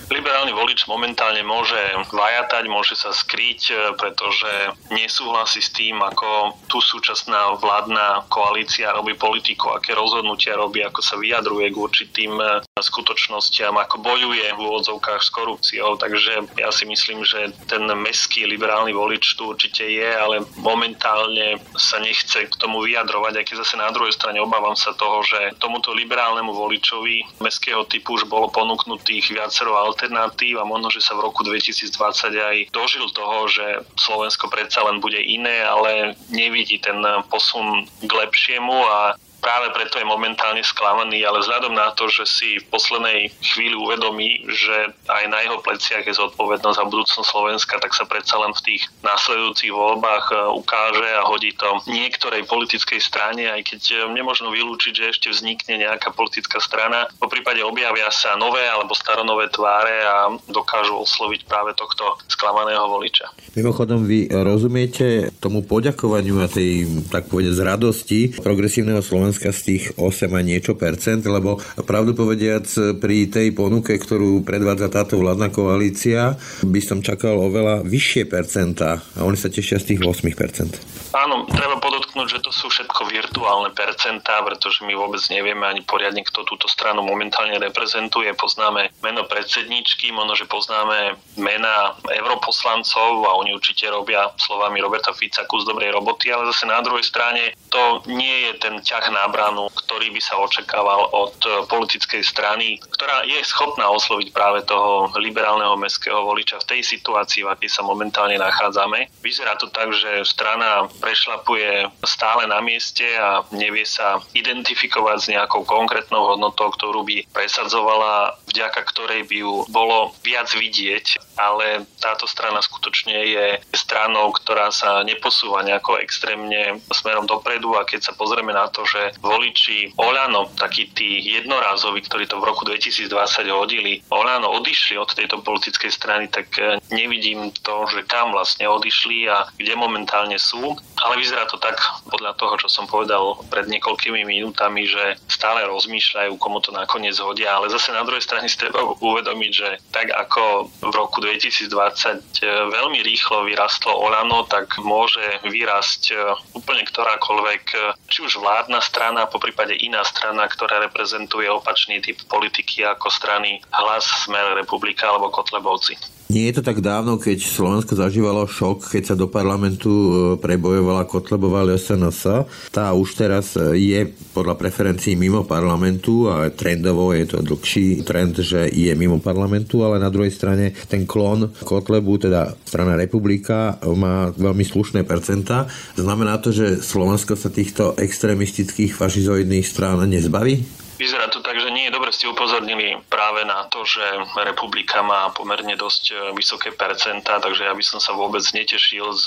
Volič 0.72 0.88
momentálne 0.88 1.44
môže 1.44 1.76
vajatať, 2.16 2.64
môže 2.64 2.96
sa 2.96 3.12
skryť, 3.12 3.60
e, 3.68 3.74
pretože 3.92 4.48
nesúhlasí 4.88 5.60
s 5.60 5.68
tým, 5.68 6.00
ako 6.00 6.56
tu 6.64 6.80
súčasná 6.80 7.60
vládna 7.60 8.24
koalícia 8.32 8.88
robí 8.96 9.12
politiku, 9.12 9.76
aké 9.76 9.92
rozhodnutia 9.92 10.56
robí, 10.56 10.80
ako 10.80 11.04
sa 11.04 11.20
vyjadruje 11.20 11.68
k 11.68 11.76
určitým 11.76 12.40
e, 12.40 12.64
skutočnostiam, 12.80 13.76
ako 13.76 14.00
bojuje 14.00 14.48
v 14.48 14.60
úvodzovkách 14.64 15.20
s 15.20 15.28
korupciou. 15.28 16.00
Takže 16.00 16.56
ja 16.56 16.72
si 16.72 16.88
myslím, 16.88 17.20
že 17.20 17.52
ten 17.68 17.84
meský 17.92 18.48
liberálny 18.48 18.96
volič 18.96 19.36
tu 19.36 19.52
určite 19.52 19.84
je, 19.84 20.08
ale 20.08 20.40
momentálne 20.56 21.60
sa 21.76 22.00
nechce 22.00 22.48
k 22.48 22.54
tomu 22.56 22.80
vyjadrovať, 22.88 23.36
aj 23.36 23.44
keď 23.44 23.56
zase 23.60 23.76
na 23.76 23.92
druhej 23.92 24.16
strane 24.16 24.40
obávam 24.40 24.72
sa 24.72 24.96
toho, 24.96 25.20
že 25.20 25.52
tomuto 25.60 25.92
liberálnemu 25.92 26.48
voličovi 26.48 27.44
meského 27.44 27.84
typu 27.84 28.16
už 28.16 28.24
bolo 28.24 28.48
ponúknutých 28.48 29.36
viacero 29.36 29.76
alternatív 29.76 30.61
a 30.62 30.64
možno, 30.64 30.94
že 30.94 31.02
sa 31.02 31.18
v 31.18 31.26
roku 31.26 31.42
2020 31.42 31.90
aj 32.38 32.56
dožil 32.70 33.10
toho, 33.10 33.50
že 33.50 33.82
Slovensko 33.98 34.46
predsa 34.46 34.86
len 34.86 35.02
bude 35.02 35.18
iné, 35.18 35.66
ale 35.66 36.14
nevidí 36.30 36.78
ten 36.78 37.02
posun 37.26 37.90
k 38.06 38.12
lepšiemu 38.14 38.78
a 38.86 39.18
práve 39.42 39.74
preto 39.74 39.98
je 39.98 40.06
momentálne 40.06 40.62
sklamaný, 40.62 41.26
ale 41.26 41.42
vzhľadom 41.42 41.74
na 41.74 41.90
to, 41.92 42.06
že 42.06 42.24
si 42.24 42.48
v 42.62 42.66
poslednej 42.70 43.34
chvíli 43.42 43.74
uvedomí, 43.74 44.46
že 44.48 44.94
aj 45.10 45.24
na 45.26 45.42
jeho 45.42 45.58
pleciach 45.58 46.06
je 46.06 46.14
zodpovednosť 46.14 46.78
za 46.78 46.84
budúcnosť 46.86 47.28
Slovenska, 47.28 47.82
tak 47.82 47.92
sa 47.92 48.06
predsa 48.06 48.38
len 48.38 48.54
v 48.54 48.64
tých 48.72 48.82
následujúcich 49.02 49.74
voľbách 49.74 50.24
e, 50.30 50.34
ukáže 50.56 51.10
a 51.18 51.26
hodí 51.26 51.50
to 51.58 51.82
niektorej 51.90 52.46
politickej 52.46 53.02
strane, 53.02 53.50
aj 53.50 53.66
keď 53.66 53.80
e, 53.90 53.94
nemôžno 54.14 54.54
vylúčiť, 54.54 54.92
že 54.94 55.10
ešte 55.10 55.28
vznikne 55.34 55.82
nejaká 55.82 56.14
politická 56.14 56.62
strana. 56.62 57.10
Po 57.18 57.26
prípade 57.26 57.60
objavia 57.66 58.08
sa 58.14 58.38
nové 58.38 58.62
alebo 58.62 58.94
staronové 58.94 59.50
tváre 59.50 60.06
a 60.06 60.16
dokážu 60.46 61.02
osloviť 61.02 61.50
práve 61.50 61.74
tohto 61.74 62.16
sklamaného 62.30 62.86
voliča. 62.86 63.26
Mimochodom, 63.58 64.06
vy 64.06 64.30
rozumiete 64.30 65.34
tomu 65.42 65.66
poďakovaniu 65.66 66.38
a 66.40 66.48
tej, 66.48 66.86
tak 67.10 67.26
povedať, 67.26 67.58
z 67.58 67.60
radosti 67.66 68.20
progresívneho 68.38 69.02
Slovenska 69.02 69.31
Slovenska 69.32 69.56
z 69.56 69.64
tých 69.64 69.84
8 69.96 70.28
a 70.28 70.44
niečo 70.44 70.76
percent, 70.76 71.24
lebo 71.24 71.56
pravdu 71.88 72.12
povediac 72.12 72.68
pri 73.00 73.32
tej 73.32 73.56
ponuke, 73.56 73.96
ktorú 73.96 74.44
predvádza 74.44 74.92
táto 74.92 75.16
vládna 75.16 75.48
koalícia, 75.48 76.36
by 76.60 76.80
som 76.84 77.00
čakal 77.00 77.40
oveľa 77.40 77.80
vyššie 77.80 78.28
percentá 78.28 79.00
a 79.16 79.24
oni 79.24 79.40
sa 79.40 79.48
tešia 79.48 79.80
z 79.80 79.96
tých 79.96 80.00
8 80.04 80.36
percent. 80.36 80.76
Áno, 81.16 81.48
treba 81.48 81.80
podotknúť, 81.80 82.28
že 82.38 82.44
to 82.44 82.52
sú 82.52 82.68
všetko 82.68 83.08
virtuálne 83.08 83.72
percentá, 83.72 84.44
pretože 84.44 84.84
my 84.84 84.92
vôbec 84.92 85.20
nevieme 85.32 85.64
ani 85.64 85.80
poriadne, 85.80 86.20
kto 86.24 86.44
túto 86.44 86.68
stranu 86.68 87.00
momentálne 87.00 87.56
reprezentuje. 87.56 88.32
Poznáme 88.36 88.92
meno 89.00 89.24
predsedničky, 89.24 90.12
možno, 90.12 90.36
že 90.36 90.44
poznáme 90.44 91.16
mena 91.40 91.96
europoslancov 92.04 93.24
a 93.24 93.36
oni 93.40 93.56
určite 93.56 93.88
robia 93.88 94.28
slovami 94.36 94.80
Roberta 94.80 95.16
Fica 95.16 95.44
kus 95.48 95.64
dobrej 95.64 95.96
roboty, 95.96 96.28
ale 96.32 96.48
zase 96.52 96.68
na 96.68 96.80
druhej 96.84 97.04
strane 97.04 97.56
to 97.72 98.04
nie 98.08 98.48
je 98.48 98.52
ten 98.60 98.76
ťah 98.80 99.08
na 99.12 99.22
nábranu, 99.22 99.70
ktorý 99.70 100.10
by 100.10 100.20
sa 100.20 100.34
očakával 100.42 101.06
od 101.14 101.38
politickej 101.70 102.26
strany, 102.26 102.82
ktorá 102.90 103.22
je 103.22 103.38
schopná 103.46 103.86
osloviť 103.86 104.34
práve 104.34 104.66
toho 104.66 105.14
liberálneho 105.22 105.78
mestského 105.78 106.26
voliča 106.26 106.58
v 106.58 106.68
tej 106.74 106.80
situácii, 106.82 107.46
v 107.46 107.52
akej 107.54 107.70
sa 107.70 107.86
momentálne 107.86 108.34
nachádzame. 108.34 109.06
Vyzerá 109.22 109.54
to 109.54 109.70
tak, 109.70 109.94
že 109.94 110.26
strana 110.26 110.90
prešlapuje 111.02 111.90
stále 112.06 112.46
na 112.46 112.62
mieste 112.62 113.02
a 113.18 113.42
nevie 113.50 113.82
sa 113.82 114.22
identifikovať 114.38 115.18
s 115.18 115.30
nejakou 115.34 115.66
konkrétnou 115.66 116.30
hodnotou, 116.30 116.70
ktorú 116.70 117.02
by 117.02 117.26
presadzovala, 117.34 118.38
vďaka 118.46 118.80
ktorej 118.86 119.26
by 119.26 119.36
ju 119.42 119.66
bolo 119.74 120.14
viac 120.22 120.46
vidieť, 120.54 121.34
ale 121.34 121.82
táto 121.98 122.30
strana 122.30 122.62
skutočne 122.62 123.18
je 123.26 123.46
stranou, 123.74 124.30
ktorá 124.30 124.70
sa 124.70 125.02
neposúva 125.02 125.66
nejako 125.66 125.98
extrémne 125.98 126.78
smerom 126.94 127.26
dopredu 127.26 127.74
a 127.74 127.82
keď 127.82 128.00
sa 128.06 128.12
pozrieme 128.14 128.54
na 128.54 128.70
to, 128.70 128.86
že 128.86 129.18
voliči 129.18 129.98
Olano, 129.98 130.46
takí 130.54 130.86
tí 130.94 131.24
jednorázoví, 131.34 132.06
ktorí 132.06 132.30
to 132.30 132.38
v 132.38 132.46
roku 132.46 132.62
2020 132.62 133.10
hodili, 133.50 133.98
Olano 134.14 134.54
odišli 134.54 134.94
od 135.00 135.10
tejto 135.10 135.42
politickej 135.42 135.90
strany, 135.90 136.30
tak 136.30 136.52
nevidím 136.94 137.50
to, 137.64 137.88
že 137.90 138.06
kam 138.06 138.30
vlastne 138.36 138.68
odišli 138.68 139.26
a 139.26 139.48
kde 139.56 139.74
momentálne 139.74 140.36
sú. 140.36 140.76
Ale 141.00 141.18
vyzerá 141.18 141.48
to 141.48 141.58
tak, 141.58 141.80
podľa 142.06 142.36
toho, 142.36 142.54
čo 142.60 142.68
som 142.68 142.84
povedal 142.86 143.40
pred 143.48 143.66
niekoľkými 143.66 144.22
minútami, 144.22 144.86
že 144.86 145.18
stále 145.26 145.64
rozmýšľajú, 145.66 146.38
komu 146.38 146.62
to 146.62 146.70
nakoniec 146.70 147.16
hodia. 147.18 147.58
Ale 147.58 147.72
zase 147.72 147.90
na 147.90 148.04
druhej 148.06 148.22
strane 148.22 148.46
si 148.46 148.60
treba 148.60 148.84
uvedomiť, 149.00 149.50
že 149.50 149.68
tak 149.90 150.12
ako 150.12 150.70
v 150.84 150.94
roku 150.94 151.18
2020 151.18 151.72
e, 151.72 152.48
veľmi 152.70 153.02
rýchlo 153.02 153.48
vyrastlo 153.48 153.96
Olano, 153.96 154.46
tak 154.46 154.78
môže 154.78 155.22
vyrásť 155.42 156.02
e, 156.12 156.16
úplne 156.54 156.86
ktorákoľvek, 156.86 157.62
či 158.06 158.18
už 158.22 158.38
vládna 158.38 158.78
strana, 158.84 159.26
po 159.26 159.42
prípade 159.42 159.74
iná 159.82 160.06
strana, 160.06 160.46
ktorá 160.46 160.78
reprezentuje 160.86 161.50
opačný 161.50 161.98
typ 161.98 162.20
politiky 162.30 162.86
ako 162.86 163.10
strany 163.10 163.58
Hlas, 163.74 164.04
Smer, 164.24 164.54
Republika 164.54 165.10
alebo 165.10 165.32
Kotlebovci. 165.32 166.21
Nie 166.32 166.48
je 166.48 166.64
to 166.64 166.72
tak 166.72 166.80
dávno, 166.80 167.20
keď 167.20 167.44
Slovensko 167.44 167.92
zažívalo 167.92 168.48
šok, 168.48 168.88
keď 168.88 169.02
sa 169.04 169.14
do 169.20 169.28
parlamentu 169.28 169.92
e, 169.92 170.10
prebojovala 170.40 171.04
Kotlebová 171.04 171.68
SNS. 171.68 172.48
Tá 172.72 172.88
už 172.96 173.20
teraz 173.20 173.52
e, 173.52 173.76
je 173.76 174.00
podľa 174.32 174.56
preferencií 174.56 175.12
mimo 175.12 175.44
parlamentu 175.44 176.32
a 176.32 176.48
trendovo 176.48 177.12
je 177.12 177.28
to 177.28 177.44
dlhší 177.44 178.00
trend, 178.08 178.40
že 178.40 178.64
je 178.72 178.96
mimo 178.96 179.20
parlamentu, 179.20 179.84
ale 179.84 180.00
na 180.00 180.08
druhej 180.08 180.32
strane 180.32 180.72
ten 180.88 181.04
klon 181.04 181.52
Kotlebu, 181.52 182.24
teda 182.24 182.56
strana 182.64 182.96
Republika, 182.96 183.76
má 183.92 184.32
veľmi 184.32 184.64
slušné 184.64 185.04
percentá. 185.04 185.68
Znamená 186.00 186.40
to, 186.40 186.48
že 186.48 186.80
Slovensko 186.80 187.36
sa 187.36 187.52
týchto 187.52 187.92
extrémistických 188.00 188.96
fašizoidných 188.96 189.68
strán 189.68 190.00
nezbaví? 190.08 190.81
Vyzerá 191.02 191.26
to 191.26 191.42
tak, 191.42 191.58
že 191.58 191.74
nie 191.74 191.90
je 191.90 191.96
dobre 191.98 192.14
ste 192.14 192.30
upozornili 192.30 192.94
práve 193.10 193.42
na 193.42 193.66
to, 193.66 193.82
že 193.82 193.98
republika 194.38 195.02
má 195.02 195.34
pomerne 195.34 195.74
dosť 195.74 196.02
e, 196.08 196.14
vysoké 196.38 196.70
percentá, 196.70 197.42
takže 197.42 197.66
ja 197.66 197.74
by 197.74 197.82
som 197.82 197.98
sa 197.98 198.14
vôbec 198.14 198.46
netešil 198.54 199.10
z, 199.10 199.26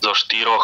zo 0.00 0.12
4 0.16 0.32
e, 0.32 0.56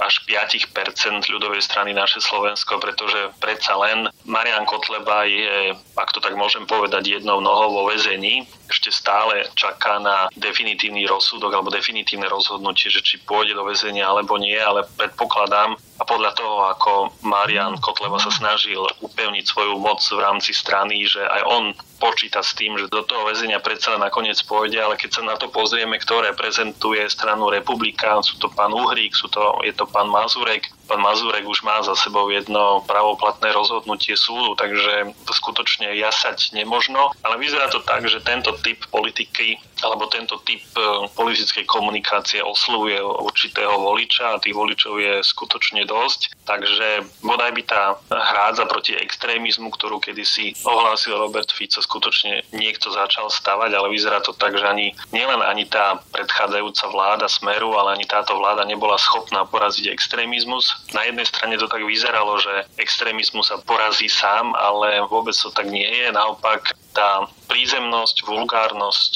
až 0.00 0.14
5% 0.24 1.28
ľudovej 1.28 1.60
strany 1.60 1.92
naše 1.92 2.24
Slovensko, 2.24 2.80
pretože 2.80 3.28
predsa 3.44 3.76
len 3.76 4.08
Marian 4.24 4.64
Kotleba 4.64 5.28
je, 5.28 5.76
ak 6.00 6.16
to 6.16 6.24
tak 6.24 6.32
môžem 6.32 6.64
povedať, 6.64 7.20
jednou 7.20 7.44
nohou 7.44 7.84
vo 7.84 7.92
väzení. 7.92 8.48
Ešte 8.72 8.88
stále 8.88 9.44
čaká 9.52 10.00
na 10.00 10.32
definitívny 10.32 11.04
rozsudok 11.04 11.52
alebo 11.52 11.68
definitívne 11.68 12.24
rozhodnutie, 12.32 12.88
že 12.88 13.04
či 13.04 13.20
pôjde 13.20 13.52
do 13.52 13.68
väzenia 13.68 14.08
alebo 14.08 14.40
nie, 14.40 14.56
ale 14.56 14.88
predpokladám, 14.96 15.76
a 15.94 16.02
podľa 16.02 16.34
toho, 16.34 16.56
ako 16.74 16.92
Marian 17.22 17.78
Kotleba 17.78 18.18
sa 18.18 18.34
snažil 18.34 18.82
upevniť 18.98 19.44
svoju 19.46 19.78
moc 19.78 20.02
v 20.02 20.18
rámci 20.18 20.50
strany, 20.50 21.06
že 21.06 21.22
aj 21.22 21.42
on 21.46 21.64
počíta 22.02 22.42
s 22.42 22.50
tým, 22.58 22.74
že 22.74 22.90
do 22.90 23.06
toho 23.06 23.30
väzenia 23.30 23.62
predsa 23.62 23.94
nakoniec 23.94 24.36
pôjde, 24.42 24.82
ale 24.82 24.98
keď 24.98 25.10
sa 25.14 25.22
na 25.22 25.38
to 25.38 25.46
pozrieme, 25.54 25.94
kto 26.02 26.26
reprezentuje 26.26 27.06
stranu 27.06 27.46
Republika, 27.46 28.18
sú 28.26 28.42
to 28.42 28.50
pán 28.50 28.74
Uhrík, 28.74 29.14
sú 29.14 29.30
to, 29.30 29.62
je 29.62 29.70
to 29.70 29.86
pán 29.86 30.10
Mazurek, 30.10 30.66
pán 30.84 31.00
Mazurek 31.00 31.48
už 31.48 31.62
má 31.62 31.82
za 31.82 31.96
sebou 31.96 32.28
jedno 32.30 32.84
pravoplatné 32.84 33.52
rozhodnutie 33.52 34.16
súdu, 34.16 34.54
takže 34.54 35.12
to 35.24 35.32
skutočne 35.32 35.92
jasať 35.96 36.52
nemožno, 36.52 37.12
ale 37.24 37.40
vyzerá 37.40 37.68
to 37.72 37.80
tak, 37.82 38.06
že 38.08 38.24
tento 38.24 38.52
typ 38.60 38.80
politiky 38.88 39.58
alebo 39.84 40.08
tento 40.08 40.40
typ 40.46 40.64
e, 40.78 41.08
politickej 41.12 41.68
komunikácie 41.68 42.40
oslovuje 42.40 42.96
určitého 43.02 43.76
voliča 43.76 44.36
a 44.36 44.40
tých 44.40 44.56
voličov 44.56 44.96
je 44.96 45.14
skutočne 45.20 45.84
dosť. 45.84 46.32
Takže 46.48 47.04
bodaj 47.20 47.52
by 47.52 47.62
tá 47.68 47.82
hrádza 48.08 48.64
proti 48.64 48.96
extrémizmu, 48.96 49.68
ktorú 49.76 50.00
kedysi 50.00 50.56
ohlásil 50.64 51.20
Robert 51.20 51.52
Fico, 51.52 51.84
skutočne 51.84 52.48
niekto 52.56 52.88
začal 52.92 53.28
stavať, 53.28 53.70
ale 53.76 53.92
vyzerá 53.92 54.24
to 54.24 54.32
tak, 54.32 54.56
že 54.56 54.64
ani 54.64 54.96
nielen 55.12 55.44
ani 55.44 55.68
tá 55.68 56.00
predchádzajúca 56.16 56.84
vláda 56.88 57.26
Smeru, 57.28 57.76
ale 57.76 58.00
ani 58.00 58.06
táto 58.08 58.36
vláda 58.40 58.64
nebola 58.64 58.96
schopná 58.96 59.44
poraziť 59.44 59.92
extrémizmus. 59.92 60.73
Na 60.92 61.02
jednej 61.06 61.26
strane 61.26 61.58
to 61.58 61.66
tak 61.66 61.82
vyzeralo, 61.82 62.38
že 62.38 62.68
extrémizmus 62.78 63.50
sa 63.50 63.58
porazí 63.62 64.06
sám, 64.06 64.54
ale 64.54 65.02
vôbec 65.10 65.34
to 65.34 65.50
tak 65.50 65.66
nie 65.66 65.86
je. 65.86 66.08
Naopak 66.14 66.74
tá 66.94 67.26
prízemnosť, 67.50 68.22
vulgárnosť, 68.24 69.12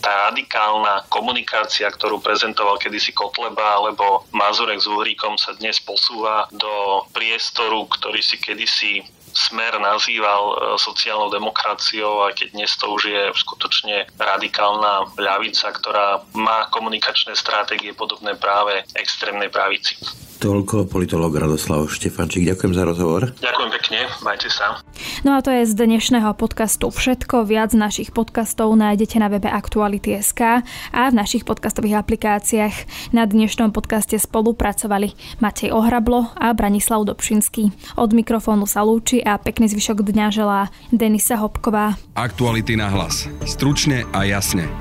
tá 0.00 0.32
radikálna 0.32 1.04
komunikácia, 1.12 1.92
ktorú 1.92 2.24
prezentoval 2.24 2.80
kedysi 2.80 3.12
Kotleba 3.12 3.76
alebo 3.76 4.24
Mazurek 4.32 4.80
s 4.80 4.88
Uhríkom 4.88 5.36
sa 5.36 5.52
dnes 5.60 5.76
posúva 5.84 6.48
do 6.48 7.04
priestoru, 7.12 7.84
ktorý 7.84 8.24
si 8.24 8.40
kedysi 8.40 9.04
smer 9.30 9.78
nazýval 9.78 10.42
e, 10.50 10.54
sociálnou 10.78 11.30
demokraciou, 11.30 12.26
aj 12.26 12.42
keď 12.42 12.48
dnes 12.50 12.72
to 12.74 12.86
už 12.90 13.02
je 13.06 13.22
skutočne 13.38 14.10
radikálna 14.18 15.14
ľavica, 15.14 15.70
ktorá 15.70 16.26
má 16.34 16.66
komunikačné 16.74 17.38
stratégie 17.38 17.94
podobné 17.94 18.34
práve 18.34 18.82
extrémnej 18.98 19.52
pravici. 19.52 19.94
Toľko 20.40 20.88
politolog 20.88 21.36
Radoslav 21.36 21.92
Štefančík. 21.92 22.48
Ďakujem 22.48 22.72
za 22.72 22.88
rozhovor. 22.88 23.28
Ďakujem 23.44 23.70
pekne, 23.76 23.98
majte 24.24 24.48
sa. 24.48 24.80
No 25.20 25.36
a 25.36 25.44
to 25.44 25.52
je 25.52 25.68
z 25.68 25.76
dnešného 25.76 26.32
podcastu 26.32 26.88
všetko. 26.88 27.44
Viac 27.44 27.76
našich 27.76 28.16
podcastov 28.16 28.72
nájdete 28.72 29.20
na 29.20 29.28
webe 29.28 29.52
Aktuality.sk 29.52 30.64
a 30.96 31.02
v 31.12 31.14
našich 31.14 31.44
podcastových 31.44 32.00
aplikáciách. 32.00 32.72
Na 33.12 33.28
dnešnom 33.28 33.68
podcaste 33.68 34.16
spolupracovali 34.16 35.12
Matej 35.44 35.76
Ohrablo 35.76 36.32
a 36.40 36.56
Branislav 36.56 37.04
Dobšinský. 37.04 37.92
Od 38.00 38.10
mikrofónu 38.16 38.64
sa 38.64 38.80
lúči 38.80 39.20
a 39.20 39.36
pekný 39.36 39.68
zvyšok 39.68 40.08
dňa 40.08 40.26
želá 40.32 40.72
Denisa 40.88 41.36
Hopková. 41.36 42.00
Aktuality 42.16 42.80
na 42.80 42.88
hlas. 42.88 43.28
Stručne 43.44 44.08
a 44.16 44.24
jasne. 44.24 44.72